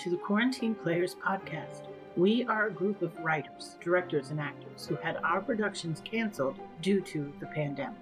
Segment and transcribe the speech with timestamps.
[0.00, 1.82] to the Quarantine Players podcast.
[2.16, 7.02] We are a group of writers, directors, and actors who had our productions canceled due
[7.02, 7.98] to the pandemic.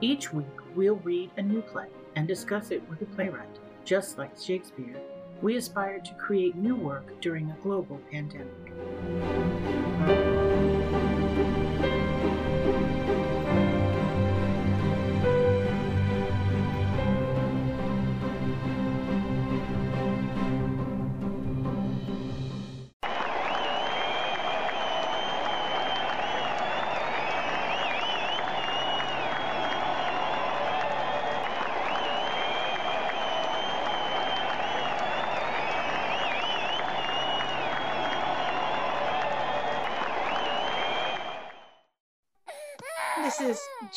[0.00, 0.46] Each week,
[0.76, 3.58] we'll read a new play and discuss it with a playwright.
[3.84, 5.00] Just like Shakespeare,
[5.42, 9.39] we aspire to create new work during a global pandemic.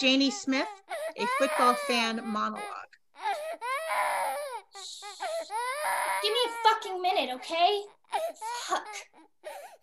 [0.03, 0.67] Janey Smith,
[1.17, 2.61] a football fan monologue.
[6.21, 7.79] Give me a fucking minute, okay?
[8.67, 8.85] Fuck.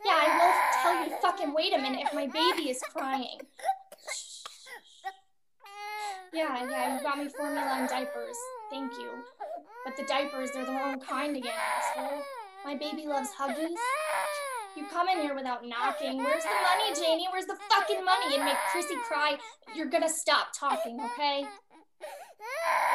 [0.04, 3.38] Yeah, I will tell you fucking wait a minute if my baby is crying.
[6.34, 8.36] Yeah, yeah, you got me formula and diapers.
[8.70, 9.24] Thank you.
[9.86, 12.20] But the diapers, they're the wrong kind again, asshole.
[12.66, 13.74] My baby loves Huggies.
[14.80, 16.16] You come in here without knocking.
[16.16, 17.28] Where's the money, Janey?
[17.30, 18.34] Where's the fucking money?
[18.36, 19.36] And make Chrissy cry.
[19.74, 21.44] You're gonna stop talking, okay?
[22.00, 22.06] If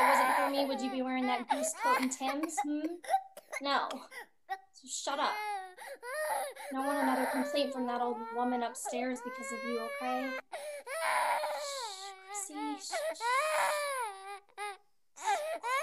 [0.01, 2.55] it wasn't for me, would you be wearing that goose coat and Tim's?
[2.63, 2.87] Hmm?
[3.61, 3.87] No.
[4.73, 5.29] So shut up.
[5.29, 10.31] I don't want another complaint from that old woman upstairs because of you, okay?
[11.61, 12.09] Shh,
[12.47, 12.77] Chrissy.
[12.79, 13.21] Shh, shh.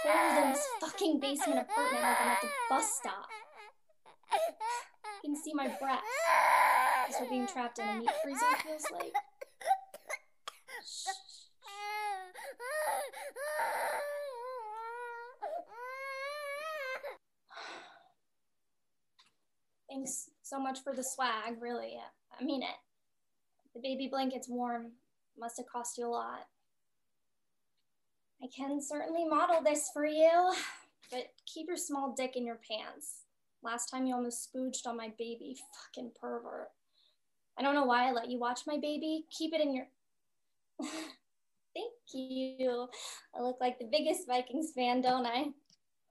[0.04, 3.28] In this fucking basement apartment like I'm at the bus stop.
[5.24, 6.02] Can see my breath.
[7.20, 9.12] We're being trapped in a meat freezer It feels like.
[19.88, 22.00] Thanks so much for the swag, really.
[22.40, 22.74] I mean it.
[23.74, 24.92] The baby blanket's warm.
[25.38, 26.48] Must have cost you a lot.
[28.42, 30.52] I can certainly model this for you,
[31.12, 33.22] but keep your small dick in your pants.
[33.62, 35.56] Last time you almost spooched on my baby.
[35.94, 36.68] Fucking pervert.
[37.58, 39.26] I don't know why I let you watch my baby.
[39.30, 39.86] Keep it in your.
[40.80, 42.88] Thank you.
[43.34, 45.46] I look like the biggest Vikings fan, don't I?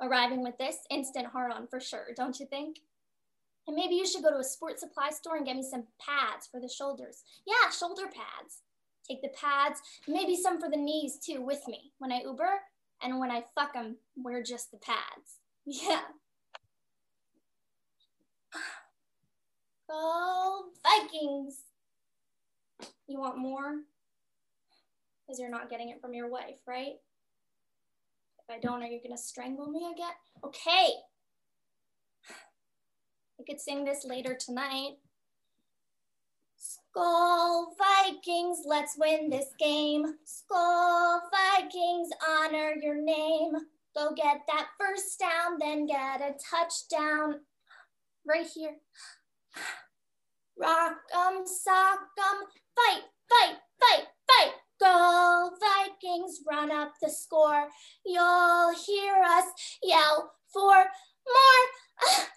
[0.02, 2.80] Arriving with this, instant hard on for sure, don't you think?
[3.68, 6.48] And maybe you should go to a sports supply store and get me some pads
[6.52, 7.24] for the shoulders.
[7.46, 8.62] Yeah, shoulder pads.
[9.08, 12.62] Take the pads, maybe some for the knees too, with me when I Uber.
[13.04, 15.38] And when I fuck them, wear just the pads.
[15.64, 16.02] Yeah.
[19.90, 21.64] Go Vikings!
[23.08, 23.82] You want more?
[25.26, 26.96] Because you're not getting it from your wife, right?
[28.40, 30.14] If I don't, are you going to strangle me again?
[30.44, 30.94] Okay.
[33.40, 34.98] I could sing this later tonight.
[36.60, 40.06] Skol Vikings, let's win this game.
[40.26, 43.54] Skol Vikings, honor your name.
[43.96, 47.42] Go get that first down, then get a touchdown.
[48.26, 48.78] Right here.
[50.58, 52.46] Rock 'em, sock 'em,
[52.76, 54.54] fight, fight, fight, fight.
[54.80, 57.70] Go Vikings, run up the score.
[58.06, 59.46] You'll hear us
[59.82, 60.76] yell for
[61.28, 61.68] more.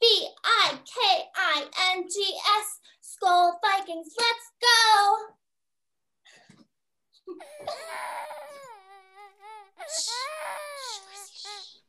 [0.00, 2.80] V I K I N G S.
[3.02, 5.36] Skol Vikings, let's go.
[9.88, 10.10] shh,
[11.14, 11.80] shh, shh.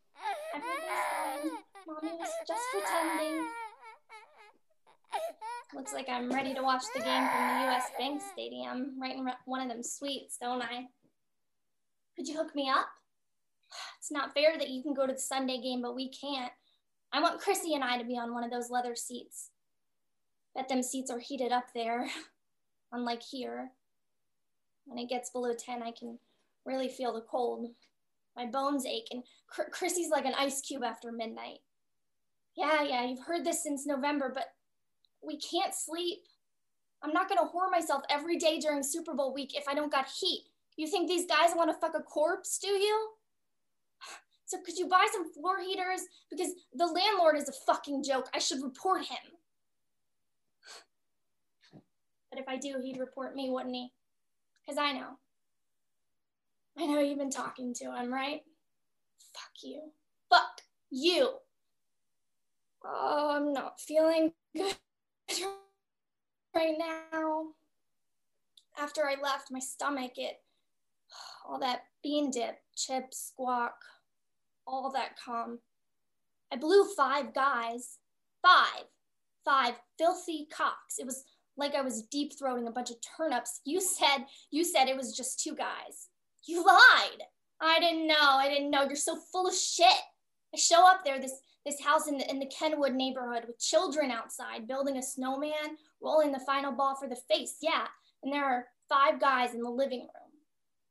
[1.88, 3.46] Mommy was just pretending.
[5.74, 9.26] Looks like I'm ready to watch the game from the US Bank Stadium, right in
[9.46, 10.88] one of them suites, don't I?
[12.16, 12.88] Could you hook me up?
[14.00, 16.52] It's not fair that you can go to the Sunday game, but we can't.
[17.14, 19.50] I want Chrissy and I to be on one of those leather seats.
[20.54, 22.10] Bet them seats are heated up there,
[22.92, 23.72] unlike here.
[24.86, 26.20] When it gets below 10, I can
[26.66, 27.68] really feel the cold.
[28.36, 29.24] My bones ache, and
[29.72, 31.60] Chrissy's like an ice cube after midnight.
[32.56, 34.46] Yeah, yeah, you've heard this since November, but
[35.26, 36.20] we can't sleep.
[37.04, 40.08] I'm not gonna whore myself every day during Super Bowl week if I don't got
[40.08, 40.44] heat.
[40.76, 43.10] You think these guys wanna fuck a corpse, do you?
[44.46, 46.02] So could you buy some floor heaters?
[46.30, 48.28] Because the landlord is a fucking joke.
[48.34, 49.18] I should report him.
[52.30, 53.94] But if I do, he'd report me, wouldn't he?
[54.62, 55.20] Because I know.
[56.78, 58.42] I know you've been talking to him, right?
[59.34, 59.92] Fuck you.
[60.30, 61.40] Fuck you.
[62.84, 64.76] Oh, I'm not feeling good
[66.56, 67.48] right now.
[68.78, 70.38] After I left, my stomach, it,
[71.48, 73.76] all that bean dip, chips, squawk,
[74.66, 75.60] all that calm.
[76.52, 77.98] I blew five guys.
[78.42, 78.86] Five.
[79.46, 80.98] Five filthy cocks.
[81.00, 81.24] It was
[81.58, 83.62] like I was deep throating a bunch of turnips.
[83.66, 86.10] You said you said it was just two guys.
[86.46, 87.24] You lied.
[87.62, 88.16] I didn't know.
[88.20, 88.84] I didn't know.
[88.84, 89.88] You're so full of shit.
[90.54, 94.10] I show up there, this this house in the, in the Kenwood neighborhood with children
[94.12, 97.58] outside building a snowman, rolling the final ball for the face.
[97.62, 97.86] Yeah,
[98.24, 100.32] and there are five guys in the living room,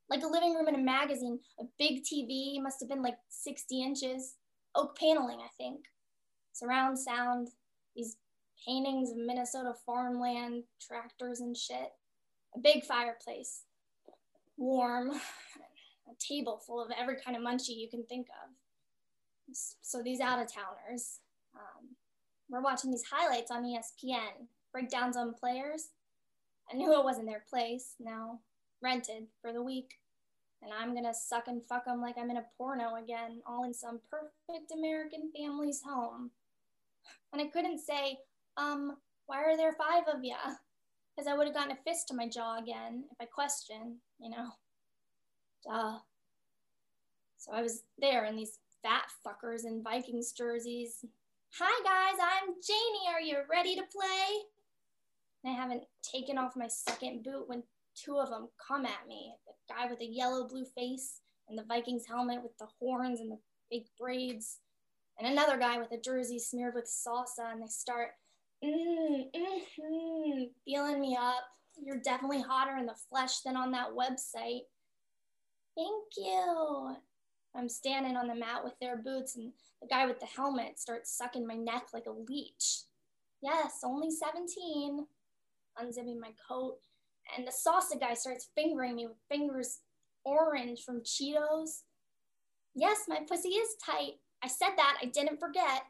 [0.09, 1.39] like a living room in a magazine.
[1.59, 4.35] A big TV must have been like 60 inches,
[4.75, 5.85] oak paneling, I think,
[6.53, 7.49] surround sound.
[7.95, 8.17] These
[8.65, 11.91] paintings of Minnesota farmland, tractors and shit.
[12.55, 13.63] A big fireplace,
[14.57, 15.11] warm,
[16.09, 18.49] a table full of every kind of munchie you can think of.
[19.53, 21.19] So these out of towners,
[21.55, 21.95] um,
[22.49, 25.89] we're watching these highlights on ESPN, breakdowns on players.
[26.71, 27.95] I knew it wasn't their place.
[27.99, 28.39] Now
[28.81, 29.99] rented for the week,
[30.61, 33.73] and I'm gonna suck and fuck them like I'm in a porno again, all in
[33.73, 36.31] some perfect American family's home.
[37.33, 38.19] And I couldn't say,
[38.57, 40.35] um, why are there five of ya?
[41.15, 44.29] Because I would have gotten a fist to my jaw again if I questioned, you
[44.29, 44.49] know.
[45.65, 45.99] Duh.
[47.37, 51.05] So I was there in these fat fuckers in Vikings jerseys.
[51.59, 53.13] Hi guys, I'm Janey.
[53.13, 54.41] Are you ready to play?
[55.43, 57.63] And I haven't taken off my second boot when
[57.95, 59.33] two of them come at me.
[59.45, 63.31] The guy with the yellow blue face and the Vikings helmet with the horns and
[63.31, 63.37] the
[63.69, 64.59] big braids,
[65.19, 68.09] and another guy with a jersey smeared with salsa, and they start
[68.63, 71.43] mm, mm-hmm, feeling me up.
[71.77, 74.61] You're definitely hotter in the flesh than on that website.
[75.75, 76.95] Thank you.
[77.55, 79.51] I'm standing on the mat with their boots, and
[79.81, 82.83] the guy with the helmet starts sucking my neck like a leech.
[83.41, 85.05] Yes, only 17.
[85.81, 86.77] Unzipping my coat,
[87.35, 89.79] and the salsa guy starts fingering me with fingers
[90.25, 91.83] orange from Cheetos.
[92.75, 94.19] Yes, my pussy is tight.
[94.43, 95.83] I said that, I didn't forget.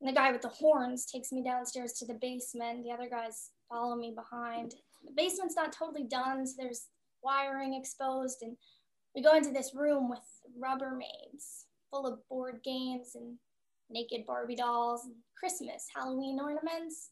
[0.00, 2.84] And the guy with the horns takes me downstairs to the basement.
[2.84, 4.74] The other guys follow me behind.
[5.04, 6.88] The basement's not totally done, so there's
[7.22, 8.56] wiring exposed, and
[9.14, 10.24] we go into this room with
[10.60, 13.36] Rubbermaids full of board games and
[13.90, 17.10] naked Barbie dolls and Christmas, Halloween ornaments,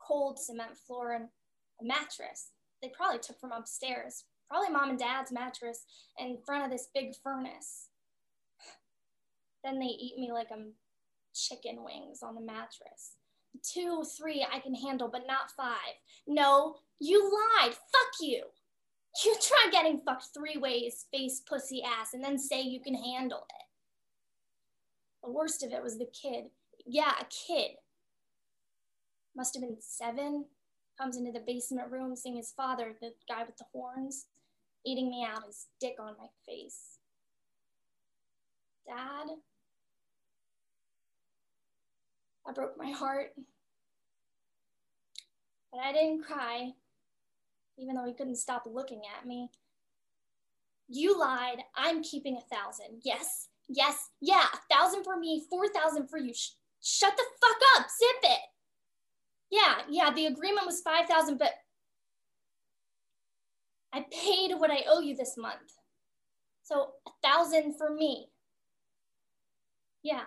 [0.00, 1.28] cold cement floor, and
[1.80, 2.50] a mattress
[2.82, 5.84] they probably took from upstairs, probably mom and dad's mattress
[6.18, 7.88] in front of this big furnace.
[9.64, 10.72] Then they eat me like I'm
[11.34, 13.16] chicken wings on the mattress.
[13.62, 15.94] Two, three, I can handle, but not five.
[16.26, 17.72] No, you lied.
[17.72, 18.44] Fuck you.
[19.24, 23.46] You try getting fucked three ways, face, pussy, ass, and then say you can handle
[23.50, 23.66] it.
[25.22, 26.46] The worst of it was the kid.
[26.86, 27.72] Yeah, a kid.
[29.36, 30.46] Must have been seven.
[30.98, 34.26] Comes into the basement room seeing his father, the guy with the horns,
[34.84, 36.98] eating me out, his dick on my face.
[38.86, 39.28] Dad?
[42.46, 43.32] I broke my heart.
[45.70, 46.72] But I didn't cry
[47.78, 49.50] even though he couldn't stop looking at me.
[50.88, 51.58] You lied.
[51.76, 53.00] I'm keeping a thousand.
[53.02, 56.34] Yes, yes, yeah, a thousand for me, four thousand for you.
[56.34, 56.50] Sh-
[56.82, 57.86] shut the fuck up.
[57.88, 58.40] Zip it.
[59.52, 61.52] Yeah, yeah, the agreement was 5,000, but
[63.92, 65.76] I paid what I owe you this month.
[66.62, 68.28] So a thousand for me.
[70.02, 70.22] Yeah.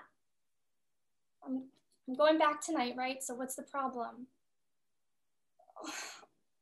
[1.43, 1.63] I'm,
[2.07, 3.23] I'm going back tonight, right?
[3.23, 4.27] So what's the problem?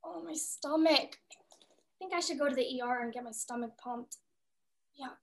[0.03, 1.17] Oh, my stomach.
[1.31, 4.17] I think I should go to the ER and get my stomach pumped.
[5.01, 5.17] Yuck.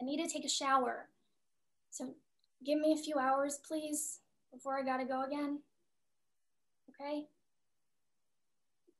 [0.00, 1.08] I need to take a shower.
[1.90, 2.14] So
[2.64, 4.20] give me a few hours, please,
[4.52, 5.60] before I gotta go again.
[6.90, 7.26] Okay?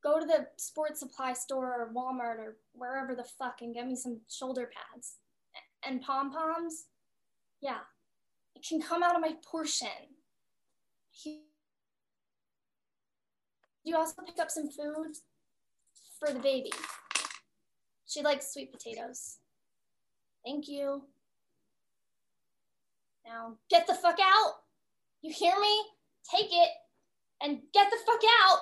[0.03, 3.95] Go to the sports supply store or Walmart or wherever the fuck and get me
[3.95, 5.17] some shoulder pads.
[5.83, 6.85] And pom poms?
[7.61, 7.79] Yeah.
[8.55, 9.89] It can come out of my portion.
[13.83, 15.15] You also pick up some food
[16.19, 16.71] for the baby?
[18.07, 19.37] She likes sweet potatoes.
[20.45, 21.03] Thank you.
[23.25, 24.53] Now get the fuck out.
[25.21, 25.83] You hear me?
[26.29, 26.69] Take it
[27.41, 28.59] and get the fuck out.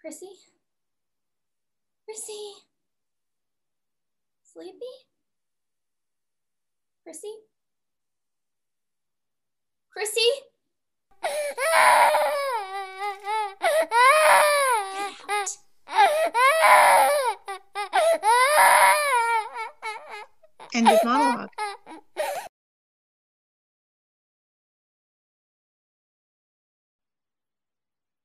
[0.00, 0.30] Chrissy?
[2.04, 2.52] Chrissy?
[4.42, 4.94] Sleepy?
[7.02, 7.34] Chrissy?
[9.92, 10.28] Chrissy?
[20.74, 21.48] End of monologue.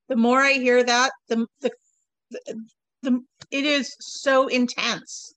[0.08, 1.72] The more I hear that, the the,
[3.04, 5.34] the it is so intense.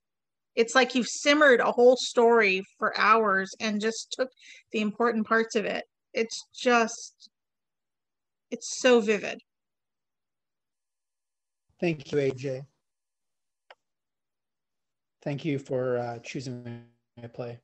[0.54, 4.28] it's like you've simmered a whole story for hours and just took
[4.72, 5.84] the important parts of it.
[6.14, 7.30] It's just,
[8.52, 9.40] it's so vivid.
[11.80, 12.66] Thank you, AJ.
[15.22, 16.84] Thank you for uh, choosing
[17.20, 17.58] my play.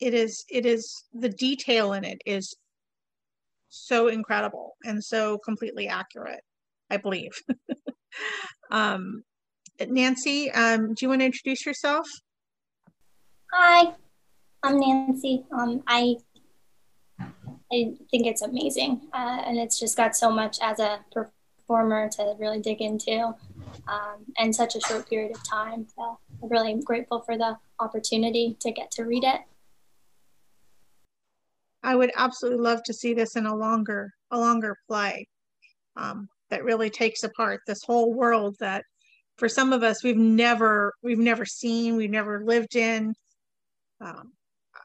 [0.00, 2.54] It is, it is, the detail in it is
[3.68, 6.42] so incredible and so completely accurate,
[6.90, 7.32] I believe.
[8.70, 9.24] um,
[9.80, 12.06] Nancy, um, do you want to introduce yourself?
[13.52, 13.94] Hi,
[14.62, 15.44] I'm Nancy.
[15.56, 16.16] Um, I
[17.74, 22.36] I think it's amazing, uh, and it's just got so much as a performer to
[22.38, 23.34] really dig into,
[23.88, 25.86] um, and such a short period of time.
[25.96, 29.40] So I'm really grateful for the opportunity to get to read it.
[31.82, 35.26] I would absolutely love to see this in a longer a longer play
[35.96, 38.84] um, that really takes apart this whole world that
[39.36, 43.14] for some of us we've never we've never seen we've never lived in
[44.00, 44.32] um,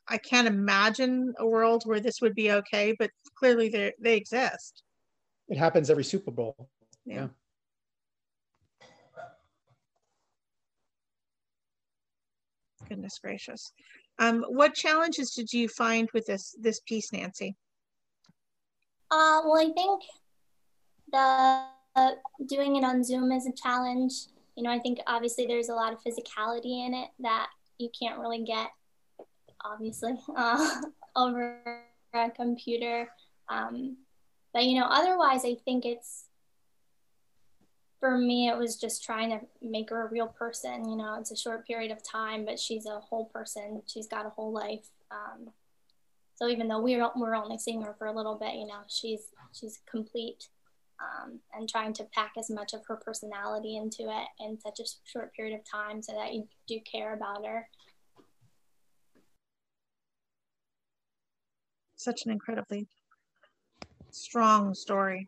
[0.10, 4.84] i can't imagine a world where this would be okay but clearly they they exist.
[5.48, 6.70] It happens every super bowl.
[7.06, 7.28] Yeah, yeah.
[12.88, 13.72] goodness gracious.
[14.18, 17.56] Um, what challenges did you find with this this piece nancy?
[19.12, 20.04] Uh, well i think
[21.12, 22.12] the uh,
[22.46, 24.14] doing it on zoom is a challenge.
[24.56, 27.48] You know, I think obviously there's a lot of physicality in it that
[27.78, 28.68] you can't really get,
[29.64, 30.82] obviously, uh,
[31.16, 31.60] over
[32.14, 33.10] a computer.
[33.50, 33.98] Um,
[34.54, 36.26] but, you know, otherwise, I think it's,
[38.00, 40.90] for me, it was just trying to make her a real person.
[40.90, 43.82] You know, it's a short period of time, but she's a whole person.
[43.86, 44.88] She's got a whole life.
[45.12, 45.50] Um,
[46.36, 49.24] so even though we're we're only seeing her for a little bit, you know, she's
[49.52, 50.48] she's complete
[51.02, 54.84] um, and trying to pack as much of her personality into it in such a
[55.06, 57.68] short period of time so that you do care about her.
[62.00, 62.88] Such an incredibly
[64.10, 65.28] strong story.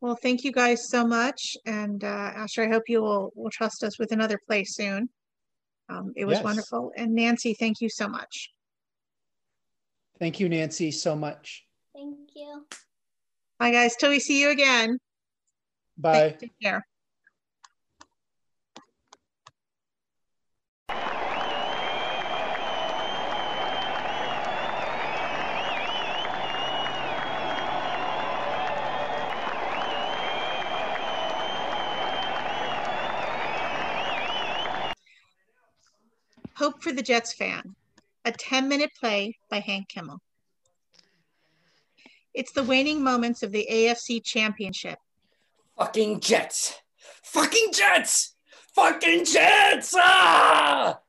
[0.00, 1.56] Well, thank you guys so much.
[1.66, 5.08] And uh, Asher, I hope you will, will trust us with another play soon.
[5.88, 6.44] Um, it was yes.
[6.44, 6.92] wonderful.
[6.96, 8.52] And Nancy, thank you so much.
[10.20, 11.64] Thank you, Nancy, so much.
[11.92, 12.64] Thank you.
[13.58, 13.96] Bye, guys.
[13.96, 14.96] Till we see you again.
[15.98, 16.30] Bye.
[16.30, 16.86] Take, take care.
[36.62, 37.74] Hope for the Jets fan,
[38.24, 40.20] a 10 minute play by Hank Kimmel.
[42.34, 45.00] It's the waning moments of the AFC Championship.
[45.76, 46.80] Fucking Jets!
[47.24, 48.36] Fucking Jets!
[48.76, 49.92] Fucking Jets!
[49.96, 51.00] Ah!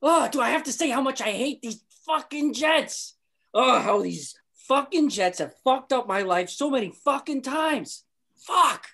[0.00, 3.16] Oh, do I have to say how much I hate these fucking Jets?
[3.52, 8.04] Oh, how these fucking Jets have fucked up my life so many fucking times.
[8.36, 8.90] Fuck!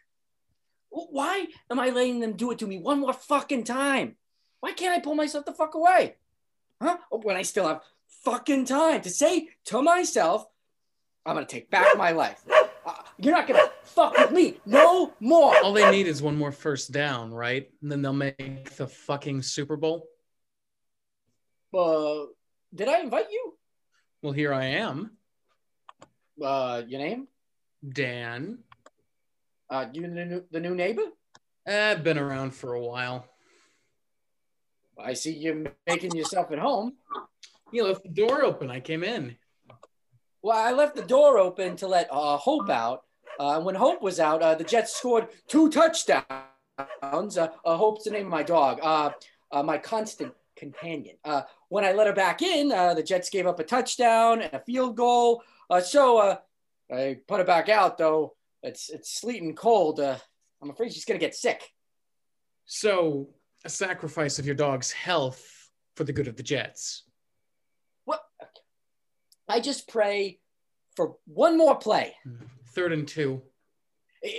[0.89, 4.17] Why am I letting them do it to me one more fucking time?
[4.61, 6.17] Why can't I pull myself the fuck away?
[6.81, 6.99] Huh?
[7.11, 7.83] When I still have
[8.25, 10.47] fucking time to say to myself,
[11.25, 12.43] I'm gonna take back my life.
[12.87, 15.57] Uh, you're not gonna fuck with me no more.
[15.63, 17.71] All they need is one more first down, right?
[17.83, 20.07] And then they'll make the fucking Super Bowl.
[21.77, 22.27] Uh,
[22.75, 23.55] did I invite you?
[24.23, 25.13] Well, here I am.
[26.43, 27.29] Uh, your name?
[27.87, 28.59] Dan.
[29.69, 31.05] Uh, you the new, the new neighbor?
[31.67, 33.30] I've uh, been around for a while.
[35.05, 36.95] I see you making yourself at home.
[37.73, 38.71] You left the door open.
[38.71, 39.37] I came in.
[40.43, 43.05] Well, I left the door open to let uh, Hope out.
[43.39, 46.27] Uh, when Hope was out, uh, the Jets scored two touchdowns.
[46.79, 51.17] Uh, uh, Hope's the name of my dog, uh, my constant companion.
[51.69, 54.97] when I let her back in, the Jets gave up a touchdown and a field
[54.97, 55.43] goal.
[55.83, 56.39] so
[56.93, 58.35] I put her back out, though.
[58.63, 60.01] It's it's sleeting cold.
[60.01, 61.63] I'm afraid she's gonna get sick.
[62.67, 63.31] So,
[63.65, 67.05] a sacrifice of your dog's health for the good of the Jets.
[68.05, 68.23] What?
[69.49, 70.41] I just pray
[70.97, 72.15] for one more play.
[72.75, 73.43] Third and two.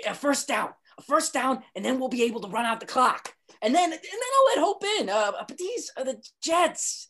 [0.08, 2.86] A first down, a first down, and then we'll be able to run out the
[2.86, 3.34] clock.
[3.62, 5.10] And then, and then I'll let Hope in.
[5.10, 7.10] Uh, but these are the Jets.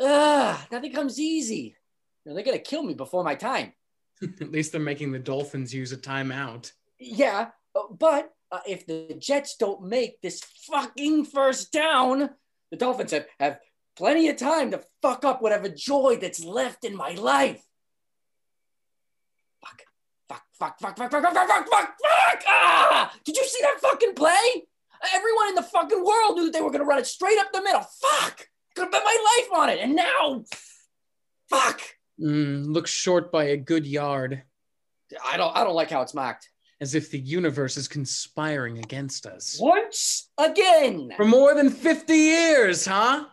[0.00, 1.76] Uh, nothing comes easy.
[2.24, 3.72] You know, they're gonna kill me before my time.
[4.40, 6.72] At least they're making the Dolphins use a timeout.
[6.98, 12.30] Yeah, uh, but uh, if the Jets don't make this fucking first down,
[12.70, 13.58] the Dolphins have, have
[13.98, 17.60] Plenty of time to fuck up whatever joy that's left in my life.
[19.60, 19.82] Fuck,
[20.28, 22.42] fuck, fuck, fuck, fuck, fuck, fuck, fuck, fuck, fuck, fuck!
[22.46, 23.12] Ah!
[23.24, 24.68] Did you see that fucking play?
[25.12, 27.50] Everyone in the fucking world knew that they were going to run it straight up
[27.52, 27.80] the middle.
[27.80, 28.46] Fuck!
[28.76, 29.80] Could have bet my life on it.
[29.80, 30.44] And now,
[31.50, 31.80] fuck!
[32.20, 34.44] Mm, looks short by a good yard,
[35.26, 36.48] I don't, I don't like how it's marked.
[36.80, 39.58] As if the universe is conspiring against us.
[39.60, 43.26] Once again, For more than 50 years, huh?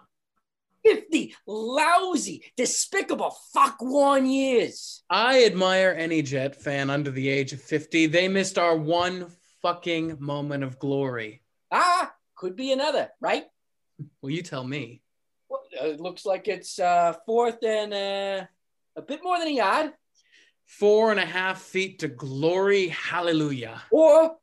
[0.83, 5.03] 50 lousy, despicable fuck one years.
[5.09, 8.05] I admire any Jet fan under the age of 50.
[8.07, 9.27] They missed our one
[9.63, 11.41] fucking moment of glory.
[11.71, 13.45] Ah, could be another, right?
[14.21, 15.01] Well, you tell me.
[15.49, 18.45] Well, uh, it looks like it's uh, fourth and uh,
[18.95, 19.93] a bit more than a yard,
[20.65, 22.87] Four and a half feet to glory.
[22.89, 23.81] Hallelujah.
[23.91, 24.37] or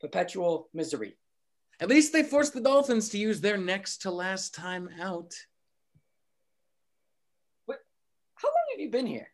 [0.00, 1.16] perpetual misery.
[1.80, 5.34] At least they forced the Dolphins to use their next to last time out.
[8.36, 9.28] How long have you been here?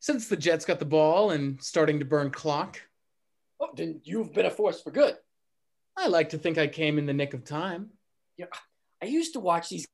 [0.00, 2.80] Since the Jets got the ball and starting to burn clock,
[3.60, 5.14] Oh, then you've been a force for good.
[5.96, 7.90] I like to think I came in the nick of time.
[8.36, 8.46] Yeah,
[9.00, 9.86] I used to watch these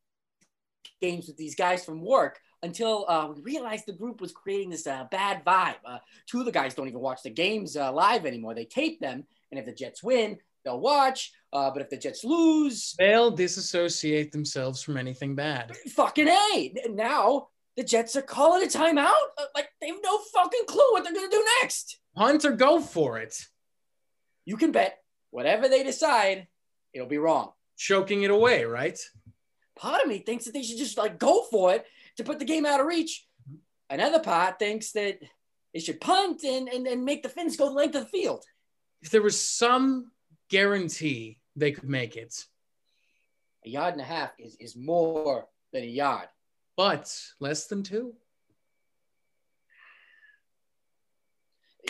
[1.03, 4.87] games with these guys from work until uh, we realized the group was creating this
[4.87, 5.77] uh, bad vibe.
[5.85, 8.55] Uh, two of the guys don't even watch the games uh, live anymore.
[8.55, 11.33] They tape them, and if the Jets win, they'll watch.
[11.53, 15.75] Uh, but if the Jets lose, They'll disassociate themselves from anything bad.
[15.95, 16.75] fucking A.
[16.91, 19.13] Now the Jets are calling a timeout.
[19.39, 21.99] Uh, Like they have no fucking clue what they're going to do next.
[22.17, 23.47] Punt or go for it.
[24.45, 24.99] You can bet
[25.31, 26.49] whatever they decide,
[26.93, 27.53] it'll be wrong.
[27.77, 28.99] Choking it away, right?
[29.77, 31.87] part of me thinks that they should just like go for it
[32.19, 33.27] to put the game out of reach.
[33.91, 35.19] Another part thinks that
[35.73, 38.45] they should punt and, and, and make the Fins go the length of the field.
[39.01, 40.11] If there was some
[40.51, 42.35] guarantee they could make it,
[43.65, 46.29] A yard and a half is, is more than a yard.
[46.77, 48.15] but less than two.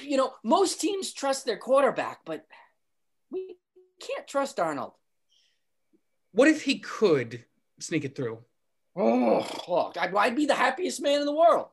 [0.02, 2.47] You know, most teams trust their quarterback, but
[3.31, 3.57] we
[4.00, 4.92] can't trust Arnold.
[6.33, 7.44] What if he could
[7.81, 8.38] sneak it through?
[9.00, 11.66] Oh, look, I'd, I'd be the happiest man in the world.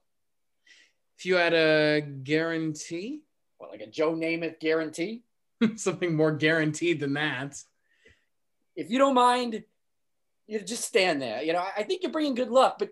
[1.18, 3.22] If you had a guarantee,
[3.60, 5.24] Well, like a Joe Namath guarantee.
[5.78, 7.56] something more guaranteed than that.
[8.76, 9.64] If you don't mind,
[10.48, 11.42] you just stand there.
[11.42, 12.90] You know, I- I think you're bringing good luck, but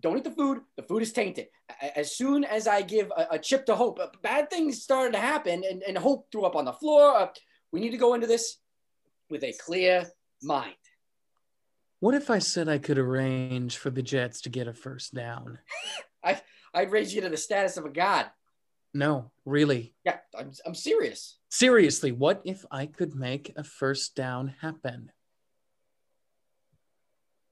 [0.00, 0.62] don't eat the food.
[0.76, 1.46] The food is tainted.
[1.94, 5.20] As soon as I give a, a chip to Hope, uh, bad things started to
[5.20, 7.14] happen, and, and Hope threw up on the floor.
[7.14, 7.28] Uh,
[7.72, 8.56] we need to go into this
[9.30, 10.06] with a clear
[10.42, 10.74] mind.
[12.00, 15.58] What if I said I could arrange for the Jets to get a first down?
[16.24, 16.40] I
[16.72, 18.26] I'd raise you to the status of a god.
[18.94, 19.94] No, really.
[20.04, 21.38] Yeah, I'm, I'm serious.
[21.48, 25.10] Seriously, what if I could make a first down happen?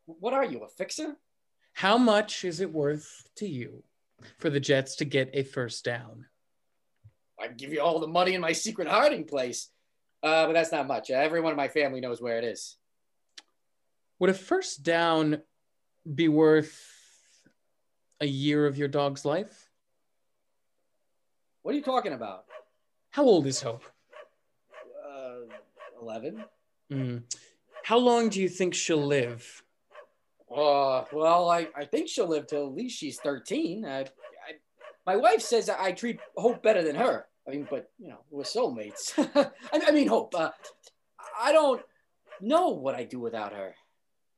[0.07, 1.17] What are you, a fixer?
[1.73, 3.83] How much is it worth to you
[4.39, 6.27] for the Jets to get a first down?
[7.39, 9.69] I'd give you all the money in my secret hiding place.
[10.23, 11.11] Uh, but that's not much.
[11.11, 12.79] Everyone in my family knows where it is.
[14.19, 15.43] Would a first down
[16.15, 16.81] be worth
[18.21, 19.69] a year of your dog's life?
[21.63, 22.45] What are you talking about?
[23.11, 23.85] How old is Hope?
[25.07, 25.53] Uh,
[26.01, 26.45] 11?
[26.91, 27.17] Hmm.
[27.85, 29.63] How long do you think she'll live?
[30.51, 33.85] Uh, well, I, I think she'll live till at least she's 13.
[33.85, 34.05] I, I,
[35.05, 37.27] my wife says I treat Hope better than her.
[37.47, 39.13] I mean, but, you know, we're soulmates.
[39.73, 40.51] I, I mean, Hope, uh,
[41.39, 41.83] I don't
[42.41, 43.75] know what I'd do without her.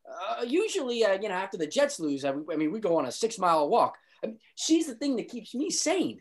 [0.09, 3.07] Uh, usually, uh, you know, after the Jets lose, I, I mean, we go on
[3.07, 3.99] a six mile walk.
[4.23, 6.21] I mean, she's the thing that keeps me sane.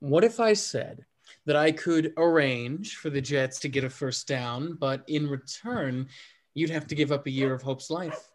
[0.00, 1.04] What if I said
[1.46, 6.08] that I could arrange for the Jets to get a first down, but in return,
[6.54, 8.30] you'd have to give up a year of Hope's life?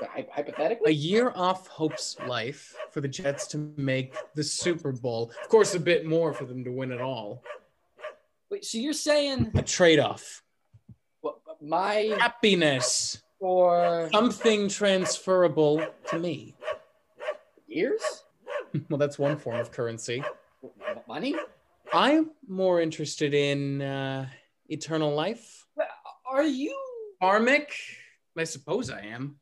[0.00, 0.26] Hy-
[0.86, 5.32] A year off Hope's life for the Jets to make the Super Bowl.
[5.42, 7.42] Of course, a bit more for them to win it all.
[8.50, 10.42] Wait, so you're saying A trade off.
[11.60, 13.22] My Happiness.
[13.40, 16.54] for Something transferable to me.
[17.66, 18.00] years?
[18.90, 20.22] Well, that's one form of currency.
[21.08, 21.34] Money?
[21.94, 24.28] I'm more interested in uh,
[24.68, 25.66] eternal life.
[26.30, 26.76] Are you?
[27.22, 27.72] Karmic?
[28.36, 29.36] I suppose I am.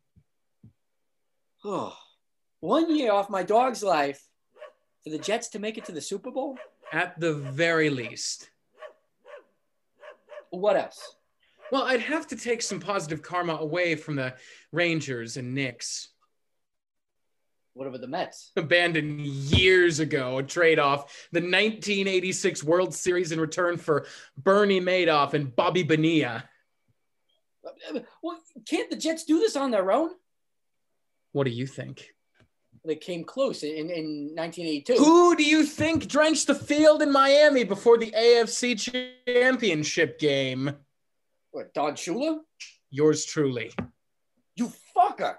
[1.65, 1.97] Oh,
[2.61, 4.23] one year off my dog's life
[5.03, 6.57] for the Jets to make it to the Super Bowl?
[6.93, 8.51] At the very least.
[10.51, 11.17] What else?
[11.73, 14.35] Well, I'd have to take some positive karma away from the
[14.73, 16.09] Rangers and Knicks.
[17.73, 18.53] What about the Mets?
[18.57, 25.35] Abandoned years ago, a trade off the 1986 World Series in return for Bernie Madoff
[25.35, 26.45] and Bobby Bonilla.
[28.23, 30.11] Well, can't the Jets do this on their own?
[31.33, 32.15] What do you think?
[32.85, 34.95] they came close in, in 1982.
[34.95, 38.79] Who do you think drenched the field in Miami before the AFC
[39.27, 40.77] Championship game?
[41.55, 42.39] What, Don Shula?
[42.91, 43.71] Yours truly.
[44.57, 45.37] You fucker.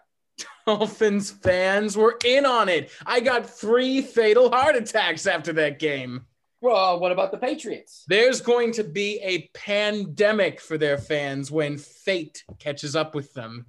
[0.65, 2.89] Dolphins fans were in on it.
[3.05, 6.25] I got three fatal heart attacks after that game.
[6.61, 8.05] Well, what about the Patriots?
[8.07, 13.65] There's going to be a pandemic for their fans when fate catches up with them.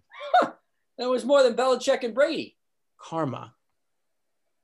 [0.98, 2.56] That was more than Belichick and Brady.
[2.96, 3.54] Karma.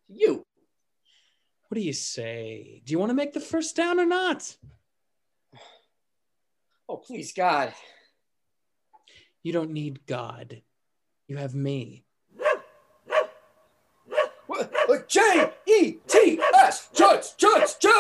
[0.09, 0.47] You.
[1.67, 2.81] What do you say?
[2.85, 4.57] Do you want to make the first down or not?
[6.93, 7.73] Oh, please, God.
[9.43, 10.61] You don't need God.
[11.27, 12.05] You have me.
[15.09, 17.93] J E T S Jets Judge, Judge!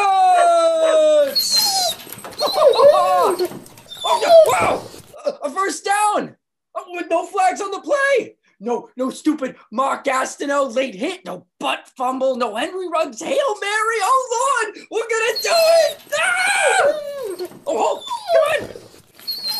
[4.05, 4.83] Oh, no, wow!
[5.25, 6.37] A, a first down
[6.75, 8.37] Oh, with no flags on the play.
[8.63, 11.25] No, no stupid Mark Gastineau late hit.
[11.25, 12.37] No butt fumble.
[12.37, 13.99] No Henry Ruggs hail mary.
[14.01, 15.51] Oh Lord, we're gonna do
[15.83, 15.99] it!
[16.15, 17.49] Ah!
[17.67, 18.71] Oh, oh, come on!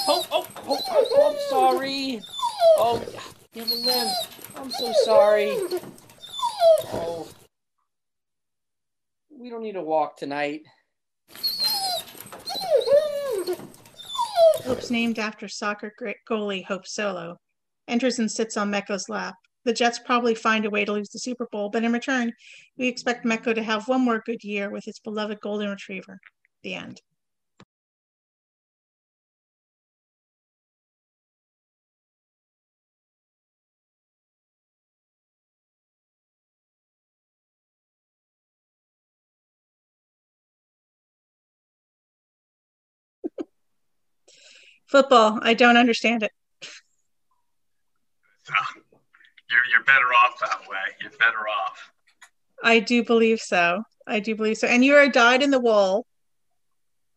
[0.07, 2.23] Oh, oh, oh, oh, I'm sorry.
[2.79, 3.03] Oh,
[3.57, 4.13] have a limb.
[4.55, 5.51] I'm so sorry.
[6.93, 7.29] Oh.
[9.37, 10.61] We don't need to walk tonight.
[14.65, 15.93] Hope's named after soccer
[16.31, 17.37] goalie Hope Solo.
[17.93, 19.35] Enters and sits on Meco's lap.
[19.67, 22.33] The Jets probably find a way to lose the Super Bowl, but in return,
[22.79, 26.19] we expect Mecco to have one more good year with his beloved golden retriever.
[26.63, 27.03] The end.
[44.87, 46.33] Football, I don't understand it.
[48.45, 48.55] So
[49.51, 50.97] you're you're better off that way.
[51.01, 51.93] You're better off.
[52.63, 53.83] I do believe so.
[54.07, 54.67] I do believe so.
[54.67, 56.07] And you're a dyed in the wool,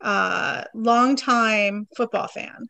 [0.01, 2.67] uh, long time football fan.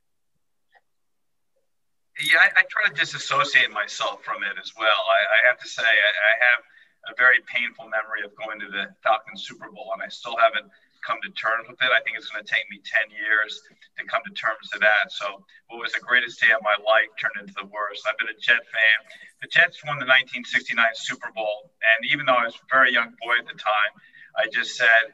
[2.22, 4.88] Yeah, I, I try to disassociate myself from it as well.
[4.88, 6.64] I, I have to say, I, I have
[7.12, 10.72] a very painful memory of going to the Falcons Super Bowl, and I still haven't
[11.06, 11.94] come to terms with it.
[11.94, 13.62] I think it's going to take me 10 years
[13.98, 15.14] to come to terms to that.
[15.14, 18.04] So, what was the greatest day of my life turned into the worst.
[18.10, 19.00] I've been a Jet fan.
[19.42, 23.14] The Jets won the 1969 Super Bowl, and even though I was a very young
[23.22, 23.94] boy at the time,
[24.34, 25.14] I just said,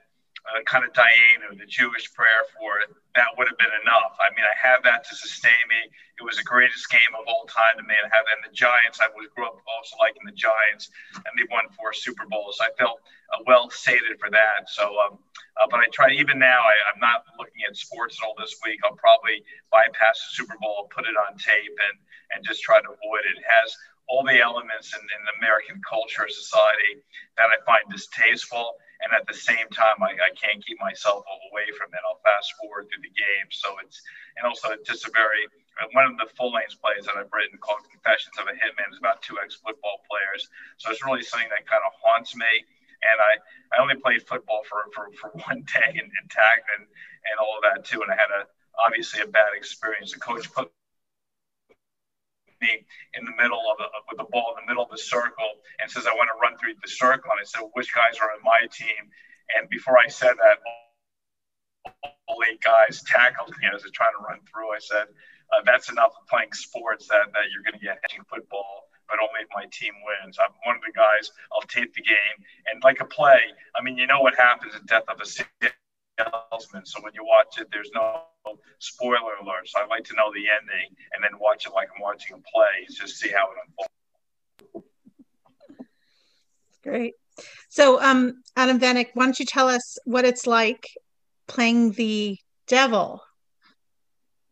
[0.50, 4.18] uh, kind of Dayenu, the Jewish prayer for it, that would have been enough.
[4.18, 5.92] I mean, I have that to sustain me.
[6.18, 7.94] It was the greatest game of all time to me.
[7.94, 11.46] And have and the Giants, I was grew up also liking the Giants, and they
[11.54, 12.58] won four Super Bowls.
[12.58, 14.66] I felt uh, well sated for that.
[14.72, 15.22] So, um,
[15.62, 16.62] uh, but I try even now.
[16.64, 18.82] I, I'm not looking at sports at all this week.
[18.82, 21.96] I'll probably bypass the Super Bowl, put it on tape, and
[22.34, 23.38] and just try to avoid it.
[23.38, 23.76] It has
[24.08, 27.04] all the elements in, in American culture, society
[27.38, 31.68] that I find distasteful and at the same time I, I can't keep myself away
[31.78, 32.02] from it.
[32.06, 33.48] I'll fast forward through the game.
[33.50, 34.02] So it's
[34.38, 35.46] and also it's just a very
[35.82, 38.90] uh, one of the full length plays that i've written called confessions of a hitman
[38.92, 40.50] is about two ex football players.
[40.78, 42.50] So it's really something that kind of haunts me.
[43.02, 43.34] And i
[43.74, 47.60] i only played football for for, for one day and, and tag and and all
[47.60, 48.02] of that too.
[48.02, 48.48] And i had a
[48.80, 50.14] obviously a bad experience.
[50.14, 50.72] The coach put
[52.62, 55.60] me in the middle of a, with the ball in the middle of the circle
[55.82, 57.32] and says, I want to run through the circle.
[57.34, 59.10] And I said, which guys are on my team?
[59.58, 60.58] And before I said that,
[62.28, 64.72] all eight guys tackled me as I was trying to run through.
[64.72, 65.08] I said,
[65.52, 69.20] uh, that's enough of playing sports that, that you're going to get hitting football, but
[69.20, 70.38] only if my team wins.
[70.40, 72.38] I'm one of the guys, I'll tape the game.
[72.72, 73.42] And like a play,
[73.76, 75.26] I mean, you know what happens at death of a
[76.20, 76.86] salesman.
[76.86, 78.24] So when you watch it, there's no
[78.80, 79.68] spoiler alert.
[79.68, 82.40] So I like to know the ending and then watch it like I'm watching a
[82.40, 84.88] play, just see how it unfolds.
[86.84, 87.14] Great.
[87.70, 90.88] So, um, Adam Venrick, why don't you tell us what it's like
[91.48, 93.22] playing the devil?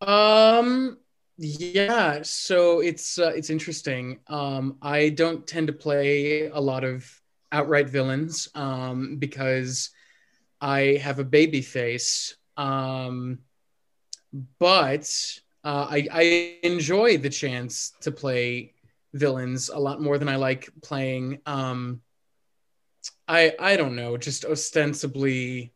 [0.01, 0.97] Um,
[1.37, 2.19] yeah.
[2.23, 4.19] So it's uh, it's interesting.
[4.27, 7.09] Um, I don't tend to play a lot of
[7.51, 9.89] outright villains um, because
[10.61, 12.35] I have a baby face.
[12.57, 13.39] Um,
[14.59, 15.09] but
[15.63, 18.73] uh, I, I enjoy the chance to play
[19.13, 21.39] villains a lot more than I like playing.
[21.45, 22.01] Um,
[23.27, 25.73] I I don't know, just ostensibly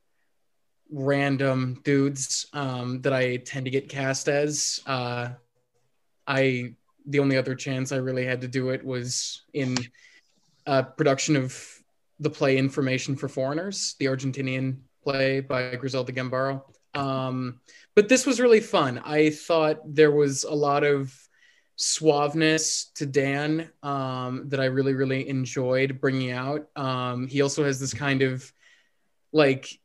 [0.92, 4.80] random dudes um, that I tend to get cast as.
[4.86, 5.30] Uh,
[6.28, 9.76] I the only other chance I really had to do it was in
[10.66, 11.73] a production of
[12.24, 16.64] the play Information for Foreigners, the Argentinian play by Griselda Gambaro.
[16.94, 17.60] Um,
[17.96, 19.02] but this was really fun.
[19.04, 21.14] I thought there was a lot of
[21.78, 26.68] suaveness to Dan um, that I really, really enjoyed bringing out.
[26.76, 28.52] Um, he also has this kind of
[29.32, 29.80] like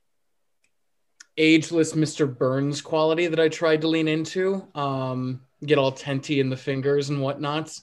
[1.37, 2.33] ageless Mr.
[2.37, 7.11] Burns quality that I tried to lean into, um, get all tenty in the fingers
[7.11, 7.79] and whatnot.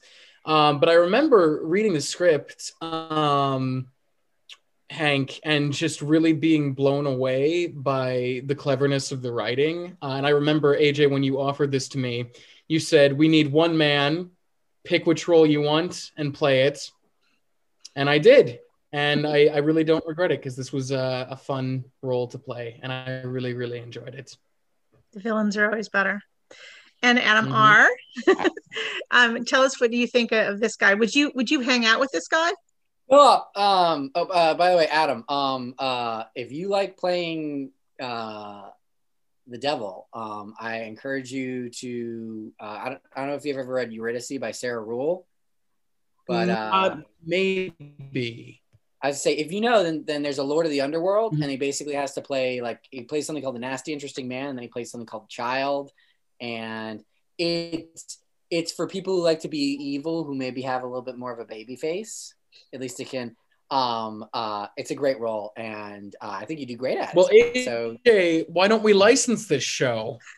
[0.45, 3.87] Um, but I remember reading the script, um,
[4.89, 9.97] Hank, and just really being blown away by the cleverness of the writing.
[10.01, 12.27] Uh, and I remember, AJ, when you offered this to me,
[12.67, 14.29] you said, We need one man,
[14.83, 16.91] pick which role you want and play it.
[17.95, 18.59] And I did.
[18.91, 22.37] And I, I really don't regret it because this was a, a fun role to
[22.37, 22.79] play.
[22.81, 24.37] And I really, really enjoyed it.
[25.11, 26.21] The villains are always better.
[27.01, 27.89] And Adam Mhm.
[28.35, 28.49] R.
[29.11, 30.93] um, tell us what do you think of this guy?
[30.93, 32.51] Would you would you hang out with this guy?
[33.09, 38.69] Oh, um, oh, uh, by the way, Adam, um, uh, if you like playing uh,
[39.47, 42.51] the devil, um, I encourage you to.
[42.59, 45.27] Uh, I, don't, I don't know if you've ever read Eurydice by Sarah Ruhl,
[46.27, 48.61] but uh, maybe.
[49.01, 51.43] I would say if you know, then then there's a Lord of the Underworld, Mhm.
[51.43, 54.47] and he basically has to play like he plays something called the Nasty Interesting Man,
[54.47, 55.91] and then he plays something called Child,
[56.41, 57.03] and
[57.37, 58.17] it's
[58.49, 61.31] it's for people who like to be evil, who maybe have a little bit more
[61.31, 62.33] of a baby face.
[62.73, 63.35] At least it can.
[63.71, 67.15] Um, uh, it's a great role, and uh, I think you do great at it.
[67.15, 67.27] Well,
[67.65, 70.19] so AJ, why don't we license this show?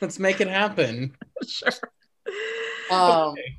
[0.00, 1.16] Let's make it happen.
[1.46, 1.70] sure.
[2.90, 3.56] um, Okay.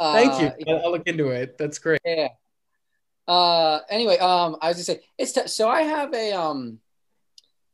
[0.00, 0.72] uh, Thank you.
[0.74, 1.56] I'll I'll look into it.
[1.58, 2.00] That's great.
[2.04, 2.28] Yeah.
[3.28, 3.80] Uh.
[3.88, 6.78] Anyway, um, I was just saying it's t- so I have a um,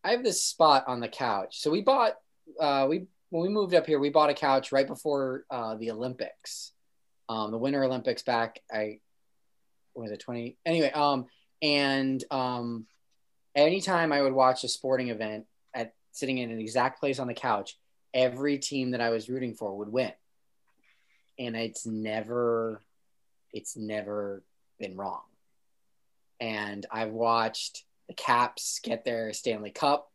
[0.04, 1.60] I have this spot on the couch.
[1.60, 2.14] So we bought
[2.60, 5.90] uh we when we moved up here we bought a couch right before uh the
[5.90, 6.72] Olympics,
[7.28, 9.00] um the Winter Olympics back I
[9.94, 11.26] was it twenty anyway um
[11.62, 12.86] and um
[13.54, 17.34] anytime I would watch a sporting event at sitting in an exact place on the
[17.34, 17.76] couch
[18.14, 20.12] every team that I was rooting for would win.
[21.38, 22.82] And it's never
[23.52, 24.42] it's never
[24.78, 25.22] been wrong.
[26.40, 30.10] And i've watched the caps get their stanley cup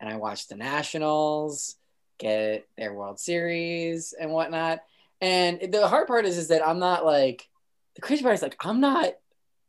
[0.00, 1.76] and i watched the nationals
[2.18, 4.80] get their world series and whatnot
[5.24, 7.48] and the hard part is is that i'm not like
[7.94, 9.12] the crazy part is like i'm not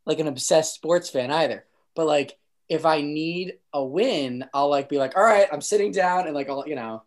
[0.04, 1.64] like an obsessed sports fan either
[1.94, 2.38] but like
[2.68, 6.34] if i need a win i'll like be like all right i'm sitting down and
[6.34, 7.02] like i'll you know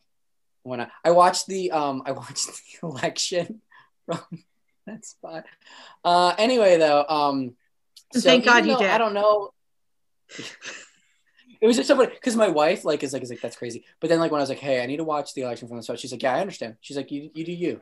[0.63, 3.61] when I, I watched the um I watched the election
[4.05, 4.43] from
[4.85, 5.45] that spot.
[6.03, 7.55] Uh anyway though, um
[8.13, 8.89] Thank God you did.
[8.89, 9.51] I don't know.
[11.61, 13.85] it was just so funny because my wife like is like is like that's crazy.
[13.99, 15.77] But then like when I was like, hey, I need to watch the election from
[15.77, 16.77] the spot, she's like, yeah, I understand.
[16.81, 17.81] She's like, you you do you.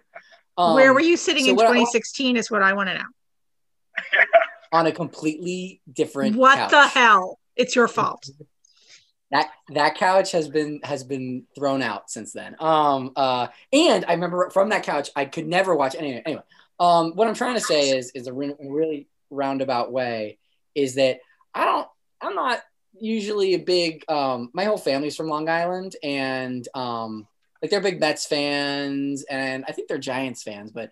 [0.57, 2.95] Um, Where were you sitting so in what I- 2016 is what I want to
[2.95, 3.03] know.
[4.73, 6.71] on a completely different What couch.
[6.71, 7.39] the hell?
[7.55, 8.29] It's your fault.
[9.31, 14.13] that that couch has been has been thrown out since then um uh and i
[14.13, 16.41] remember from that couch i could never watch any anyway
[16.79, 20.37] um what i'm trying to say is is a re- really roundabout way
[20.75, 21.19] is that
[21.53, 21.89] i don't
[22.21, 22.61] i'm not
[23.01, 27.27] usually a big um my whole family's from long island and um
[27.61, 30.91] like they're big mets fans and i think they're giants fans but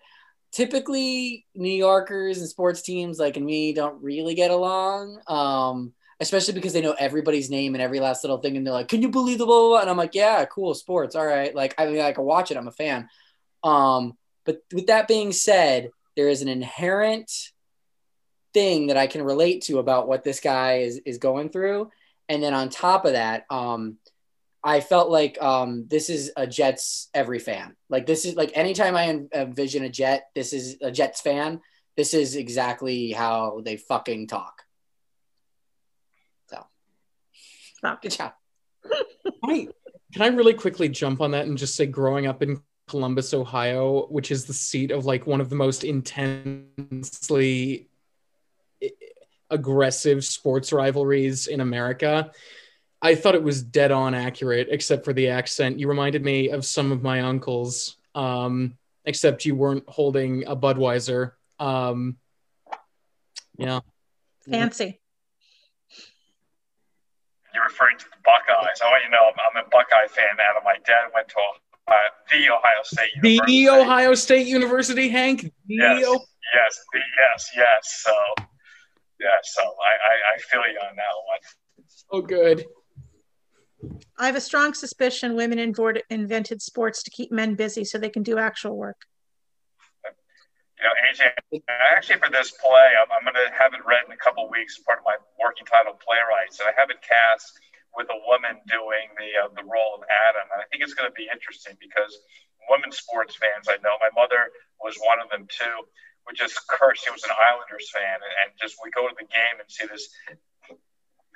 [0.52, 6.54] typically new yorkers and sports teams like and me don't really get along um especially
[6.54, 9.10] because they know everybody's name and every last little thing, and they're like, "Can you
[9.10, 9.80] believe the blah blah?" blah?
[9.80, 12.56] And I'm like, "Yeah, cool, sports, all right." Like, I mean, I can watch it.
[12.56, 13.08] I'm a fan.
[13.62, 17.30] Um, but with that being said, there is an inherent
[18.54, 21.90] thing that I can relate to about what this guy is is going through,
[22.28, 23.98] and then on top of that, um,
[24.66, 27.76] I felt like um, this is a Jets every fan.
[27.88, 31.60] Like this is like anytime I envision a Jet, this is a Jets fan.
[31.96, 34.66] This is exactly how they fucking talk.
[37.76, 38.02] Stop.
[38.02, 38.32] Good job.
[38.84, 39.68] Can I,
[40.12, 44.06] can I really quickly jump on that and just say growing up in Columbus, Ohio,
[44.08, 47.88] which is the seat of like one of the most intensely
[48.82, 48.88] eh,
[49.50, 52.32] aggressive sports rivalries in America.
[53.02, 55.78] I thought it was dead on accurate, except for the accent.
[55.78, 61.32] You reminded me of some of my uncles, um, except you weren't holding a Budweiser.
[61.58, 62.16] Um,
[63.58, 63.80] yeah.
[64.48, 65.00] Fancy.
[67.54, 68.80] You're referring to the Buckeyes.
[68.84, 70.62] I want you to know I'm, I'm a Buckeye fan, Adam.
[70.64, 71.36] My dad went to
[71.88, 71.92] uh,
[72.30, 73.64] the Ohio State University.
[73.64, 75.42] The Ohio State University, Hank.
[75.42, 78.02] The Yes, O- yes, the, yes, yes.
[78.04, 78.12] So,
[79.20, 81.84] yeah, so I, I, I feel you on that one.
[82.10, 82.66] oh, good.
[84.18, 88.22] I have a strong suspicion women invented sports to keep men busy so they can
[88.22, 88.96] do actual work.
[90.04, 94.12] You know, AJ, actually for this play, I'm, I'm going to have it read in
[94.12, 97.56] a couple weeks, part of my working title playwrights, and I have it cast
[97.96, 101.08] with a woman doing the uh, the role of Adam, and I think it's going
[101.08, 102.20] to be interesting because
[102.68, 103.96] women sports fans I know.
[104.04, 104.52] My mother
[104.84, 105.88] was one of them too.
[106.28, 107.00] Would just curse.
[107.00, 110.12] He was an Islanders fan, and just we go to the game and see this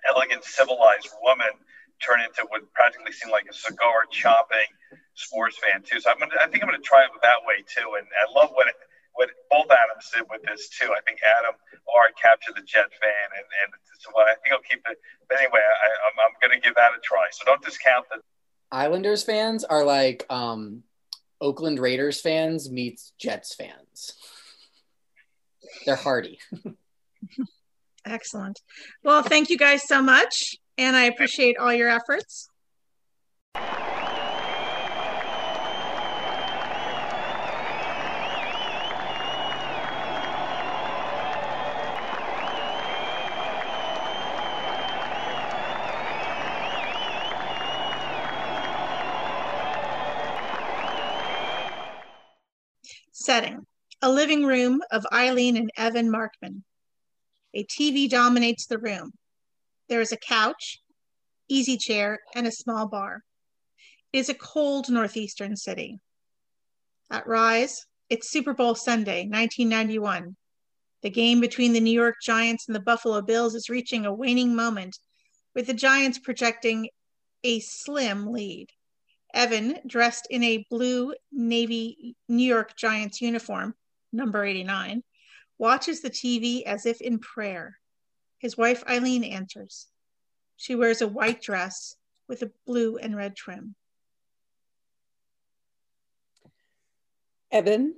[0.05, 1.57] elegant, civilized woman
[2.01, 4.69] turn into what practically seemed like a cigar chopping
[5.15, 6.01] sports fan too.
[6.01, 7.97] So I'm gonna, I think I'm going to try it that way too.
[8.01, 8.67] And I love what
[9.15, 10.89] what both Adams did with this too.
[10.95, 11.55] I think Adam
[11.91, 14.97] Art captured the Jet fan, and and so I think I'll keep it.
[15.29, 17.29] But anyway, I, I'm I'm going to give that a try.
[17.33, 18.23] So don't discount the
[18.73, 20.83] Islanders fans are like um,
[21.41, 24.15] Oakland Raiders fans meets Jets fans.
[25.85, 26.39] They're hardy.
[28.07, 28.61] Excellent.
[29.03, 32.49] Well, thank you guys so much, and I appreciate all your efforts.
[53.13, 53.67] Setting
[54.01, 56.63] a living room of Eileen and Evan Markman.
[57.53, 59.13] A TV dominates the room.
[59.91, 60.81] There is a couch,
[61.49, 63.25] easy chair, and a small bar.
[64.13, 65.99] It is a cold northeastern city.
[67.11, 70.37] At Rise, it's Super Bowl Sunday, 1991.
[71.03, 74.55] The game between the New York Giants and the Buffalo Bills is reaching a waning
[74.55, 74.97] moment,
[75.57, 76.91] with the Giants projecting
[77.43, 78.69] a slim lead.
[79.35, 83.75] Evan, dressed in a blue Navy New York Giants uniform,
[84.13, 85.03] number 89,
[85.59, 87.80] watches the TV as if in prayer.
[88.41, 89.87] His wife Eileen answers.
[90.57, 93.75] She wears a white dress with a blue and red trim.
[97.53, 97.97] Evan.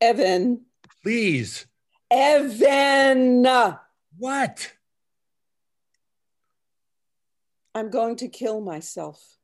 [0.00, 0.62] Evan.
[1.02, 1.66] Please.
[2.10, 3.46] Evan.
[4.16, 4.72] What?
[7.74, 9.36] I'm going to kill myself.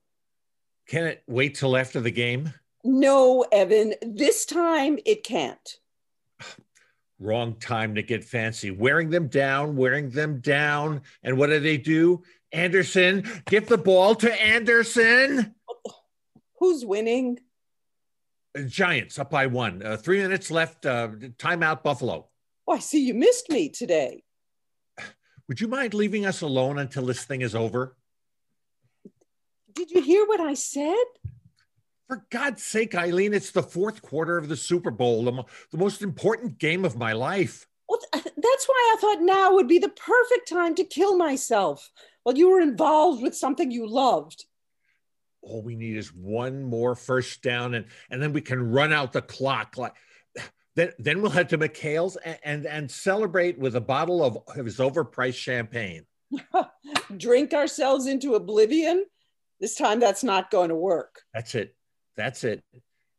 [0.87, 2.55] Can it wait till after the game?
[2.83, 3.95] No, Evan.
[4.01, 5.79] This time it can't.
[7.21, 8.71] Wrong time to get fancy.
[8.71, 11.03] Wearing them down, wearing them down.
[11.23, 12.23] And what do they do?
[12.53, 15.55] Anderson, give the ball to Anderson.
[16.61, 17.41] Who's winning?
[18.57, 19.83] Uh, Giants up by one.
[19.85, 20.87] Uh, three minutes left.
[20.87, 22.29] Uh, timeout, Buffalo.
[22.67, 24.23] Oh, I see you missed me today.
[25.49, 27.97] Would you mind leaving us alone until this thing is over?
[29.73, 31.05] Did you hear what I said?
[32.09, 35.77] For God's sake, Eileen, it's the fourth quarter of the Super Bowl, the, mo- the
[35.77, 37.67] most important game of my life.
[37.87, 41.91] Well, that's why I thought now would be the perfect time to kill myself
[42.23, 44.47] while you were involved with something you loved.
[45.43, 49.13] All we need is one more first down, and, and then we can run out
[49.13, 49.77] the clock.
[49.77, 49.95] Like
[50.77, 54.79] then, then we'll head to McHale's and, and, and celebrate with a bottle of his
[54.79, 56.07] overpriced champagne.
[57.17, 59.05] Drink ourselves into oblivion?
[59.61, 61.23] This time that's not going to work.
[61.35, 61.75] That's it.
[62.19, 62.65] That's it.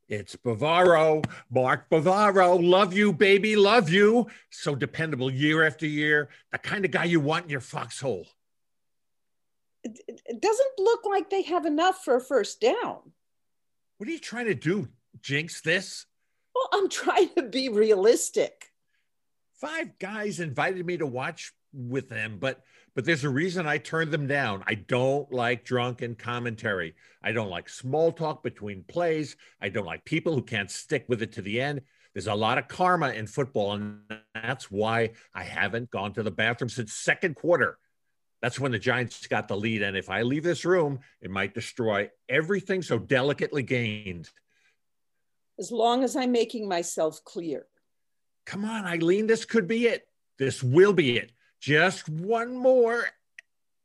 [0.09, 2.59] It's Bavaro, Mark Bavaro.
[2.61, 3.55] Love you, baby.
[3.55, 4.27] Love you.
[4.49, 6.27] So dependable year after year.
[6.51, 8.27] The kind of guy you want in your foxhole.
[9.85, 12.97] It, it doesn't look like they have enough for a first down.
[13.97, 14.89] What are you trying to do?
[15.21, 16.05] Jinx this?
[16.53, 18.65] Well, I'm trying to be realistic.
[19.61, 22.61] Five guys invited me to watch with them, but
[22.95, 24.63] but there's a reason I turned them down.
[24.67, 26.95] I don't like drunken commentary.
[27.21, 29.35] I don't like small talk between plays.
[29.61, 31.81] I don't like people who can't stick with it to the end.
[32.13, 33.99] There's a lot of karma in football, and
[34.33, 37.77] that's why I haven't gone to the bathroom since second quarter.
[38.41, 39.81] That's when the Giants got the lead.
[39.81, 44.29] And if I leave this room, it might destroy everything so delicately gained.
[45.59, 47.67] As long as I'm making myself clear.
[48.45, 50.07] Come on, Eileen, this could be it.
[50.37, 51.31] This will be it.
[51.59, 53.03] Just one more.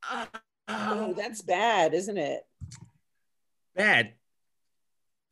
[0.08, 0.26] Uh,
[0.68, 2.42] oh, that's bad, isn't it?
[3.74, 4.14] Bad.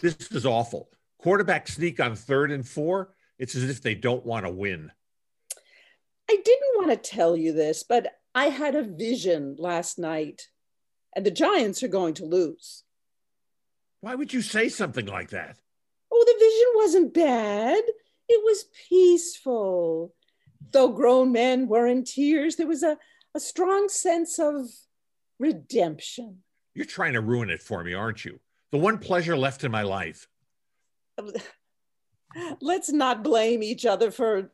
[0.01, 0.89] This is awful.
[1.19, 3.15] Quarterback sneak on third and four.
[3.39, 4.91] It's as if they don't want to win.
[6.29, 10.49] I didn't want to tell you this, but I had a vision last night,
[11.15, 12.83] and the Giants are going to lose.
[14.01, 15.59] Why would you say something like that?
[16.13, 17.83] Oh, the vision wasn't bad.
[18.29, 20.15] It was peaceful
[20.73, 22.99] though grown men were in tears, there was a,
[23.35, 24.67] a strong sense of
[25.39, 26.39] redemption.
[26.75, 28.41] You're trying to ruin it for me, aren't you?
[28.71, 30.27] The one pleasure left in my life.
[32.61, 34.51] Let's not blame each other for,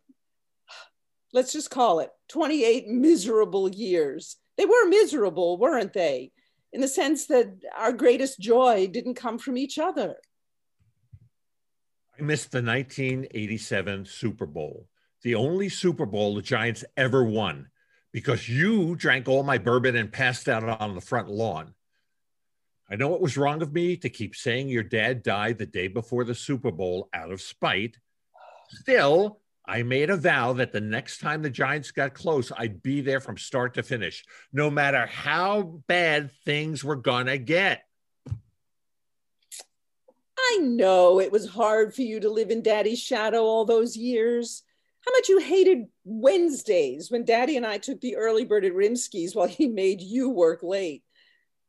[1.32, 4.36] let's just call it 28 miserable years.
[4.56, 6.32] They were miserable, weren't they?
[6.72, 10.16] In the sense that our greatest joy didn't come from each other.
[12.18, 14.88] I missed the 1987 Super Bowl
[15.22, 17.68] the only Super Bowl the Giants ever won
[18.12, 21.74] because you drank all my bourbon and passed out on the front lawn.
[22.90, 25.88] I know it was wrong of me to keep saying your dad died the day
[25.88, 27.98] before the Super Bowl out of spite.
[28.70, 33.02] Still, I made a vow that the next time the Giants got close, I'd be
[33.02, 37.82] there from start to finish, no matter how bad things were gonna get.
[40.38, 44.62] I know it was hard for you to live in daddy's shadow all those years.
[45.08, 49.34] How much you hated Wednesdays when daddy and I took the early bird at Rimsky's
[49.34, 51.02] while he made you work late.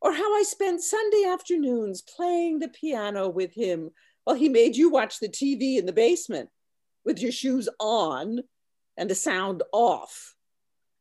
[0.01, 3.91] Or how I spent Sunday afternoons playing the piano with him
[4.25, 6.49] while he made you watch the TV in the basement
[7.05, 8.41] with your shoes on
[8.97, 10.35] and the sound off.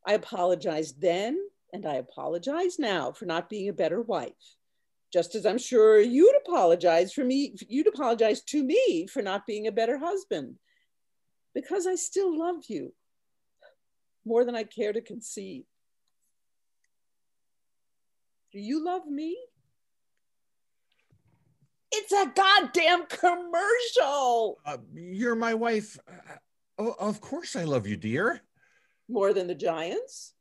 [0.07, 1.41] I apologized then
[1.73, 4.55] and I apologize now for not being a better wife
[5.13, 9.67] just as I'm sure you'd apologize for me, you'd apologize to me for not being
[9.67, 10.57] a better husband
[11.59, 12.93] because I still love you
[14.25, 15.65] more than I care to conceive.
[18.53, 19.37] Do you love me?
[21.91, 24.59] It's a goddamn commercial.
[24.65, 25.99] Uh, you're my wife.
[26.07, 26.37] Uh,
[26.79, 28.43] oh, of course I love you, dear.
[29.09, 30.35] More than the Giants?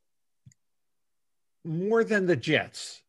[1.64, 3.02] More than the Jets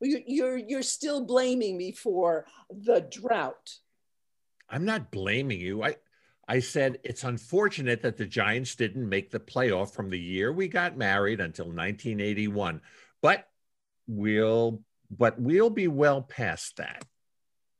[0.00, 3.78] you're you're still blaming me for the drought.
[4.68, 5.82] I'm not blaming you.
[5.82, 5.96] I
[6.50, 10.66] I said it's unfortunate that the Giants didn't make the playoff from the year we
[10.66, 12.80] got married until 1981.
[13.22, 13.46] But
[14.08, 14.82] we'll
[15.16, 17.04] but we'll be well past that.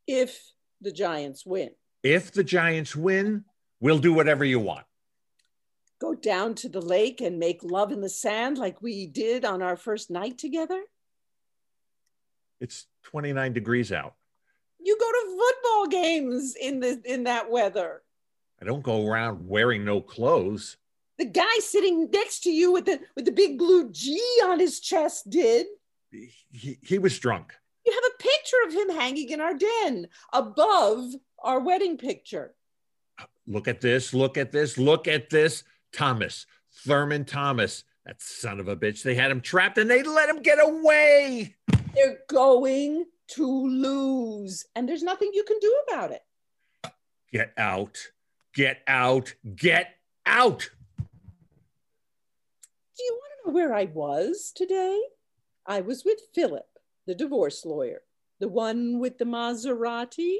[0.07, 0.41] If
[0.81, 1.71] the Giants win.
[2.05, 3.45] If the Giants win,
[3.81, 4.87] we'll do whatever you want.
[6.01, 9.63] Go down to the lake and make love in the sand like we did on
[9.63, 10.81] our first night together?
[12.61, 14.15] It's 29 degrees out.
[14.79, 18.03] You go to football games in the in that weather.
[18.61, 20.77] I don't go around wearing no clothes.
[21.19, 24.81] The guy sitting next to you with the with the big blue G on his
[24.81, 25.67] chest did.
[26.11, 27.53] He, he was drunk.
[27.87, 32.55] You have a picture of him hanging in our den above our wedding picture.
[33.47, 35.65] Look at this, look at this, look at this.
[35.93, 36.47] Thomas,
[36.85, 39.03] Thurman Thomas, that son of a bitch.
[39.03, 41.55] They had him trapped and they let him get away.
[41.95, 46.23] They're going to lose, and there's nothing you can do about it.
[47.33, 47.99] Get out.
[48.55, 49.35] Get out.
[49.55, 49.95] Get
[50.27, 50.71] out.
[50.99, 51.05] Do
[53.05, 55.01] you want to know where I was today?
[55.67, 56.67] I was with Philip,
[57.07, 58.03] the divorce lawyer,
[58.41, 60.37] the one with the Maserati.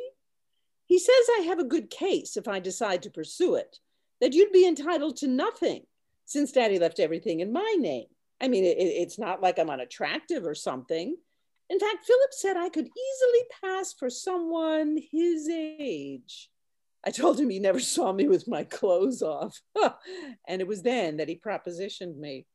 [0.87, 3.79] He says I have a good case if I decide to pursue it,
[4.21, 5.87] that you'd be entitled to nothing
[6.25, 8.07] since daddy left everything in my name.
[8.41, 11.17] I mean, it, it's not like I'm unattractive or something.
[11.69, 16.51] In fact, Philip said I could easily pass for someone his age.
[17.07, 19.61] I told him he never saw me with my clothes off.
[20.49, 22.47] and it was then that he propositioned me.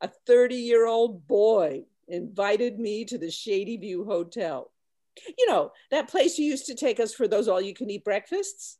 [0.00, 4.70] A 30 year old boy invited me to the Shady View Hotel.
[5.36, 8.04] You know, that place you used to take us for those all you can eat
[8.04, 8.78] breakfasts?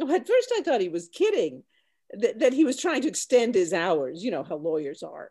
[0.00, 1.64] At first, I thought he was kidding,
[2.20, 4.24] th- that he was trying to extend his hours.
[4.24, 5.30] You know how lawyers are.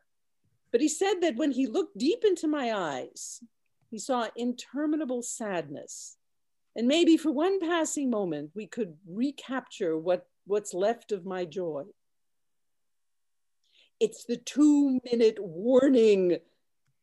[0.71, 3.41] But he said that when he looked deep into my eyes,
[3.89, 6.17] he saw interminable sadness.
[6.75, 11.83] And maybe for one passing moment, we could recapture what, what's left of my joy.
[13.99, 16.37] It's the two minute warning.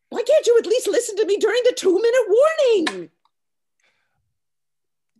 [0.09, 3.11] Why can't you at least listen to me during the two minute warning?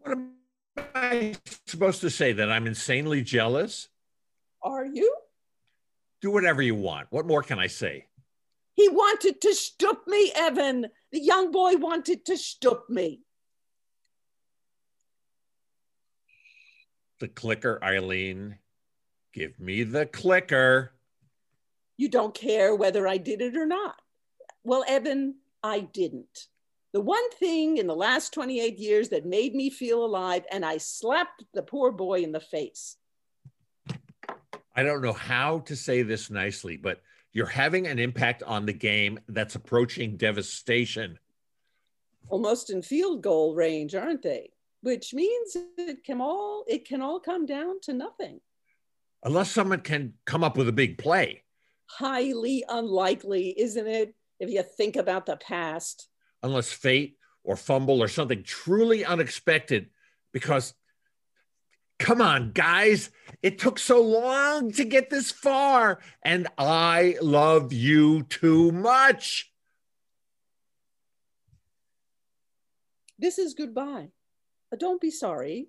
[0.01, 0.33] What am
[0.95, 1.37] I
[1.67, 2.33] supposed to say?
[2.33, 3.89] That I'm insanely jealous?
[4.63, 5.15] Are you?
[6.21, 7.07] Do whatever you want.
[7.11, 8.07] What more can I say?
[8.75, 10.87] He wanted to stup me, Evan.
[11.13, 13.21] The young boy wanted to stup me.
[17.21, 18.57] The clicker, Eileen.
[19.33, 20.93] Give me the clicker.
[21.97, 23.97] You don't care whether I did it or not.
[24.65, 26.49] Well, Evan, I didn't.
[26.93, 30.79] The one thing in the last 28 years that made me feel alive, and I
[30.79, 32.97] slapped the poor boy in the face.
[34.75, 37.03] I don't know how to say this nicely, but
[37.33, 41.19] you're having an impact on the game that's approaching devastation.
[42.29, 44.51] Almost in field goal range, aren't they?
[44.83, 48.41] Which means it can all it can all come down to nothing.
[49.23, 51.43] Unless someone can come up with a big play.
[51.87, 54.15] Highly unlikely, isn't it?
[54.39, 56.09] If you think about the past.
[56.43, 59.91] Unless fate or fumble or something truly unexpected,
[60.33, 60.75] because
[62.01, 63.11] Come on, guys.
[63.43, 69.53] It took so long to get this far, and I love you too much.
[73.19, 74.09] This is goodbye.
[74.79, 75.69] Don't be sorry.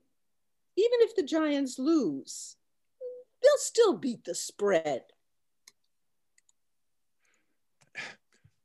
[0.78, 2.56] Even if the Giants lose,
[3.42, 5.04] they'll still beat the spread.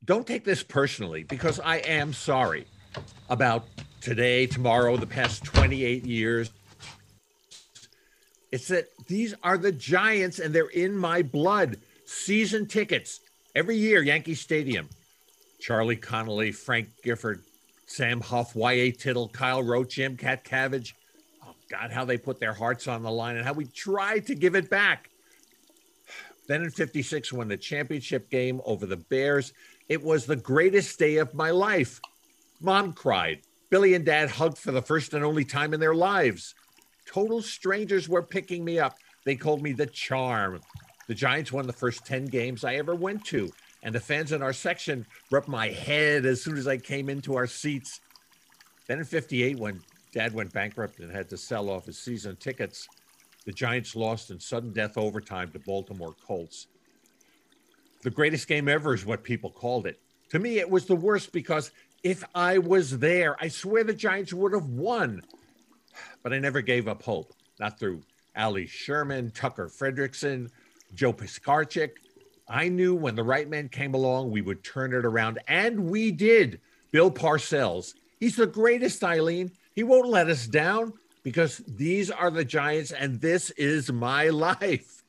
[0.05, 2.67] Don't take this personally because I am sorry.
[3.29, 3.67] about
[4.01, 6.51] today, tomorrow, the past 28 years.
[8.53, 11.79] It's that these are the Giants and they're in my blood.
[12.07, 13.21] Season tickets
[13.55, 14.89] every year, Yankee Stadium.
[15.61, 17.43] Charlie Conerly, Frank Gifford,
[17.87, 18.91] Sam Huff, Y.A.
[18.91, 20.93] Tittle, Kyle Rote, Jim Katcavage.
[21.45, 24.35] Oh, God, how they put their hearts on the line and how we tried to
[24.35, 25.11] give it back.
[26.49, 29.53] Then in 56, when the championship game over the Bears,
[29.89, 32.01] it was the greatest day of my life.
[32.61, 33.41] Mom cried.
[33.71, 36.55] Billy and Dad hugged for the first and only time in their lives.
[37.07, 38.97] Total strangers were picking me up.
[39.25, 40.61] They called me the charm.
[41.09, 43.51] The Giants won the first 10 games I ever went to,
[43.83, 47.37] and the fans in our section rubbed my head as soon as I came into
[47.37, 48.01] our seats.
[48.89, 49.81] Then in 58, when
[50.13, 52.89] Dad went bankrupt and had to sell off his season tickets,
[53.45, 56.67] the Giants lost in sudden death overtime to Baltimore Colts.
[58.03, 60.01] The greatest game ever is what people called it.
[60.31, 61.71] To me, it was the worst because
[62.03, 65.23] if I was there, I swear the Giants would have won.
[66.23, 68.03] But I never gave up hope, not through
[68.35, 70.51] Allie Sherman, Tucker Frederickson,
[70.95, 71.91] Joe Pisarcik.
[72.49, 76.13] I knew when the right man came along, we would turn it around, and we
[76.13, 76.61] did.
[76.93, 79.51] Bill Parcells, he's the greatest, Eileen.
[79.75, 80.93] He won't let us down
[81.23, 85.03] because these are the Giants and this is my life.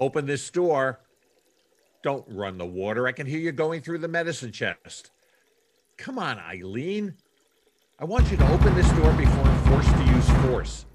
[0.00, 1.00] Open this door.
[2.02, 3.06] Don't run the water.
[3.06, 5.10] I can hear you going through the medicine chest.
[5.96, 7.14] Come on, Eileen.
[7.98, 9.97] I want you to open this door before I'm forced
[10.42, 10.86] force.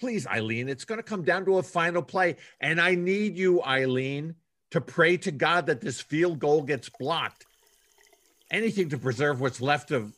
[0.00, 2.36] Please, Eileen, it's going to come down to a final play.
[2.60, 4.34] And I need you, Eileen
[4.72, 7.44] to pray to God that this field goal gets blocked.
[8.50, 10.14] Anything to preserve what's left of.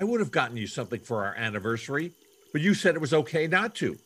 [0.00, 2.12] I would have gotten you something for our anniversary,
[2.52, 3.98] but you said it was okay not to.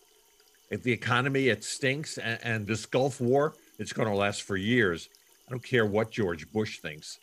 [0.70, 4.56] If the economy it stinks and, and this Gulf War, it's going to last for
[4.56, 5.08] years.
[5.46, 7.18] I don't care what George Bush thinks.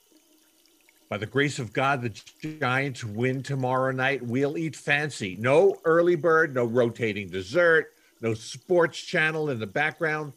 [1.08, 4.24] By the grace of God, the Giants win tomorrow night.
[4.24, 5.38] We'll eat fancy.
[5.40, 10.34] No early bird, no rotating dessert, no sports channel in the background,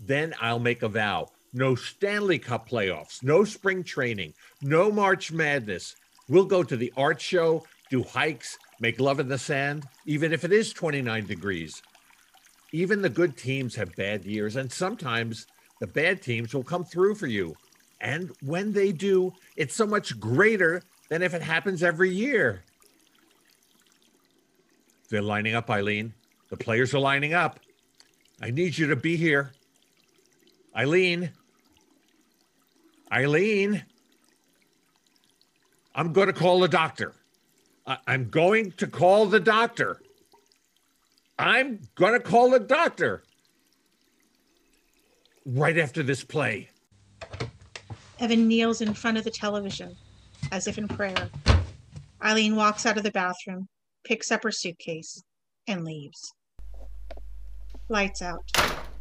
[0.00, 1.28] then I'll make a vow.
[1.52, 4.32] No Stanley Cup playoffs, no spring training,
[4.62, 5.94] no March Madness.
[6.26, 10.44] We'll go to the art show, do hikes, make love in the sand, even if
[10.44, 11.82] it is 29 degrees.
[12.72, 15.46] Even the good teams have bad years, and sometimes
[15.80, 17.54] the bad teams will come through for you.
[18.02, 22.64] And when they do, it's so much greater than if it happens every year.
[25.08, 26.12] They're lining up, Eileen.
[26.50, 27.60] The players are lining up.
[28.42, 29.52] I need you to be here.
[30.76, 31.30] Eileen.
[33.12, 33.84] Eileen.
[35.94, 37.14] I'm going to call the doctor.
[37.86, 40.00] I- am going to call the doctor.
[41.38, 43.22] I'm going to call the doctor
[45.46, 46.71] right after this play.
[48.22, 49.96] Evan kneels in front of the television,
[50.52, 51.28] as if in prayer.
[52.22, 53.66] Eileen walks out of the bathroom,
[54.04, 55.24] picks up her suitcase,
[55.66, 56.32] and leaves.
[57.88, 58.44] Lights out.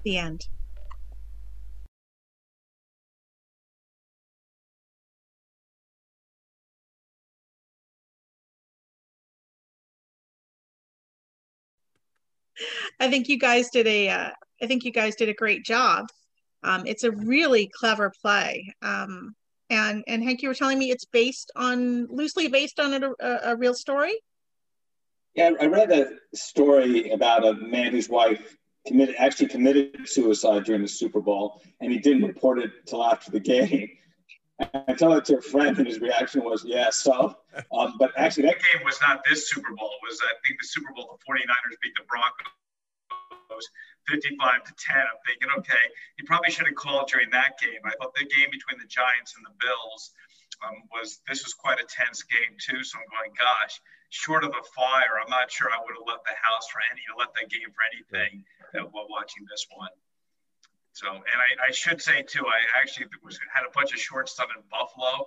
[0.04, 0.48] The end.
[13.00, 14.10] I think you guys did a.
[14.10, 14.30] Uh,
[14.64, 16.08] I think you guys did a great job.
[16.64, 18.74] Um, it's a really clever play.
[18.82, 19.36] Um,
[19.70, 23.40] and and Hank, you were telling me it's based on loosely based on a, a,
[23.52, 24.14] a real story.
[25.34, 30.82] Yeah, I read a story about a man whose wife committed actually committed suicide during
[30.82, 33.90] the Super Bowl, and he didn't report it till after the game.
[34.88, 37.36] I told it to a friend, and his reaction was, "Yeah, so."
[37.72, 39.90] Um, but actually, that game was not this Super Bowl.
[39.90, 43.70] It was I think the Super Bowl the 49ers beat the Broncos
[44.10, 44.98] 55 to 10.
[44.98, 45.86] I'm thinking, okay,
[46.18, 47.82] he probably should have called during that game.
[47.86, 50.12] I thought the game between the Giants and the Bills
[50.66, 52.84] um, was this was quite a tense game too.
[52.84, 53.82] So I'm going, gosh,
[54.12, 57.02] short of a fire, I'm not sure I would have left the house for any,
[57.18, 58.44] let that game for anything
[58.76, 59.90] uh, while watching this one.
[60.94, 64.36] So, and I, I, should say too, I actually was had a bunch of shorts
[64.36, 65.26] done in Buffalo,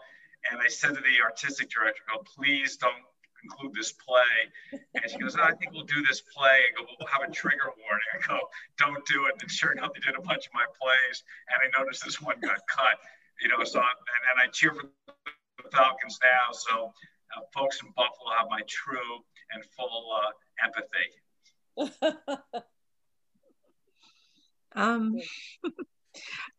[0.52, 3.00] and I said to the artistic director, "Oh, please don't
[3.48, 6.86] conclude this play." And she goes, oh, "I think we'll do this play." I go,
[6.98, 8.40] "We'll have a trigger warning." I go,
[8.78, 11.78] "Don't do it." And sure enough, they did a bunch of my plays, and I
[11.78, 12.98] noticed this one got cut.
[13.40, 13.88] You know, so and,
[14.32, 16.52] and I cheer for the Falcons now.
[16.52, 16.92] So
[17.36, 20.30] uh, folks in Buffalo have my true and full uh,
[20.64, 21.10] empathy.
[24.74, 25.16] um,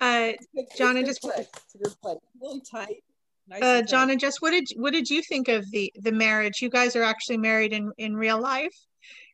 [0.01, 0.31] uh,
[0.77, 3.03] Jon and just it's a good play, really tight.
[3.47, 6.61] Nice uh, Jon and Jess, what did what did you think of the the marriage?
[6.61, 8.75] You guys are actually married in in real life,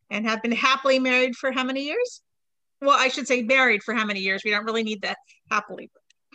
[0.09, 2.21] and have been happily married for how many years?
[2.81, 4.43] well, I should say married for how many years?
[4.43, 5.17] We don't really need that
[5.49, 5.89] happily.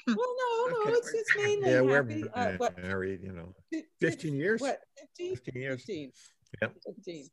[0.07, 0.93] Well, no, no, Okay.
[0.93, 2.25] it's it's mainly Yeah, we're happy.
[2.33, 3.53] Uh, what, married, you know,
[4.01, 4.61] 15 years?
[4.61, 4.79] What,
[5.19, 5.35] 15?
[5.35, 5.81] 15 years.
[5.81, 6.13] 15.
[6.63, 6.75] Yep.
[6.87, 7.29] 15.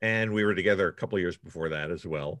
[0.00, 2.40] And we were together a couple of years before that as well.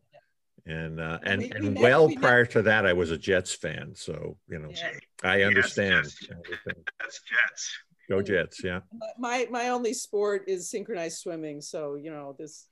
[0.68, 3.10] And uh, and, we- we and met- well we met- prior to that, I was
[3.10, 3.92] a Jets fan.
[3.96, 4.92] So, you know, Yeah.
[5.24, 6.04] I understand.
[6.04, 6.28] Jets.
[6.30, 6.84] everything.
[7.00, 7.78] That's Jets.
[8.10, 8.80] Go Jets, yeah.
[9.18, 12.66] My my only sport is synchronized swimming, so you know this,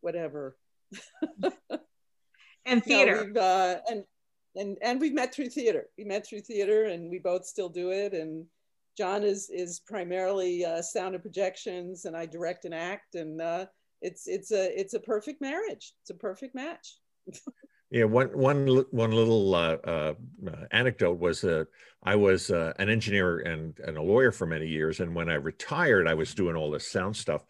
[0.00, 0.56] whatever.
[2.68, 3.24] And theater.
[3.26, 4.02] we've, uh, and
[4.56, 5.84] and and we've met through theater.
[5.96, 8.12] We met through theater, and we both still do it.
[8.12, 8.44] And
[8.98, 13.14] Jon is is primarily uh, sound and projections, and I direct and act.
[13.14, 13.66] And uh,
[14.02, 15.92] it's it's a it's a perfect marriage.
[16.02, 16.96] It's a perfect match.
[17.90, 20.14] Yeah, one one one little uh, uh,
[20.72, 21.64] anecdote was uh,
[22.02, 25.34] I was uh, an engineer and, and a lawyer for many years, and when I
[25.34, 27.44] retired, I was doing all this sound stuff.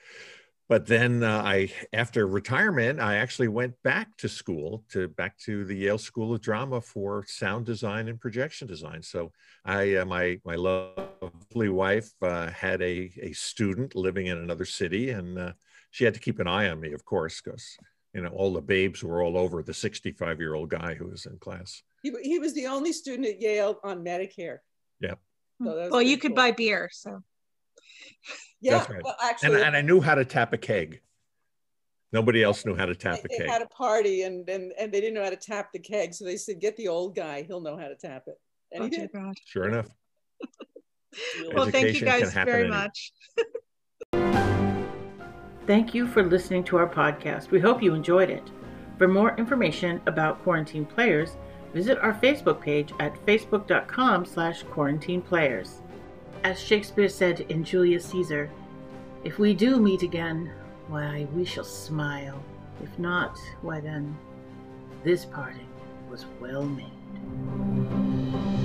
[0.68, 5.64] But then uh, I, after retirement, I actually went back to school to back to
[5.64, 9.01] the Yale School of Drama for sound design and projection design.
[9.03, 9.33] So
[9.64, 15.55] I, uh, my my lovely wife had a a student living in another city, and
[15.93, 17.79] she had to keep an eye on me, of course, because
[18.17, 21.27] you know all the babes were all over the 65 year old guy who was
[21.27, 21.83] in class.
[22.03, 24.59] He, he was the only student at Yale on Medicare.
[25.01, 25.14] Yeah.
[25.62, 26.37] So well, you pretty could cool.
[26.37, 27.23] buy beer, so
[28.62, 29.03] Yeah, That's right.
[29.05, 31.03] well, And, actually, and I knew how to tap a keg.
[32.11, 33.51] Nobody else knew how to tap a they, they keg.
[33.51, 36.25] had a party and, and and they didn't know how to tap the keg, so
[36.25, 38.41] they said, "Get the old guy; he'll know how to tap it."
[38.73, 39.12] And oh he did.
[39.12, 39.35] God.
[39.45, 39.89] Sure enough.
[41.55, 42.91] Well, thank you guys very anywhere.
[44.12, 44.53] much.
[45.67, 47.51] Thank you for listening to our podcast.
[47.51, 48.51] We hope you enjoyed it.
[48.99, 51.37] For more information about quarantine players,
[51.75, 55.83] visit our Facebook page at facebook.com slash quarantine players.
[56.45, 58.49] As Shakespeare said in Julius Caesar,
[59.25, 60.53] if we do meet again,
[60.87, 62.41] why, we shall smile.
[62.81, 64.17] If not, why then,
[65.03, 65.69] this parting
[66.09, 68.55] was well made.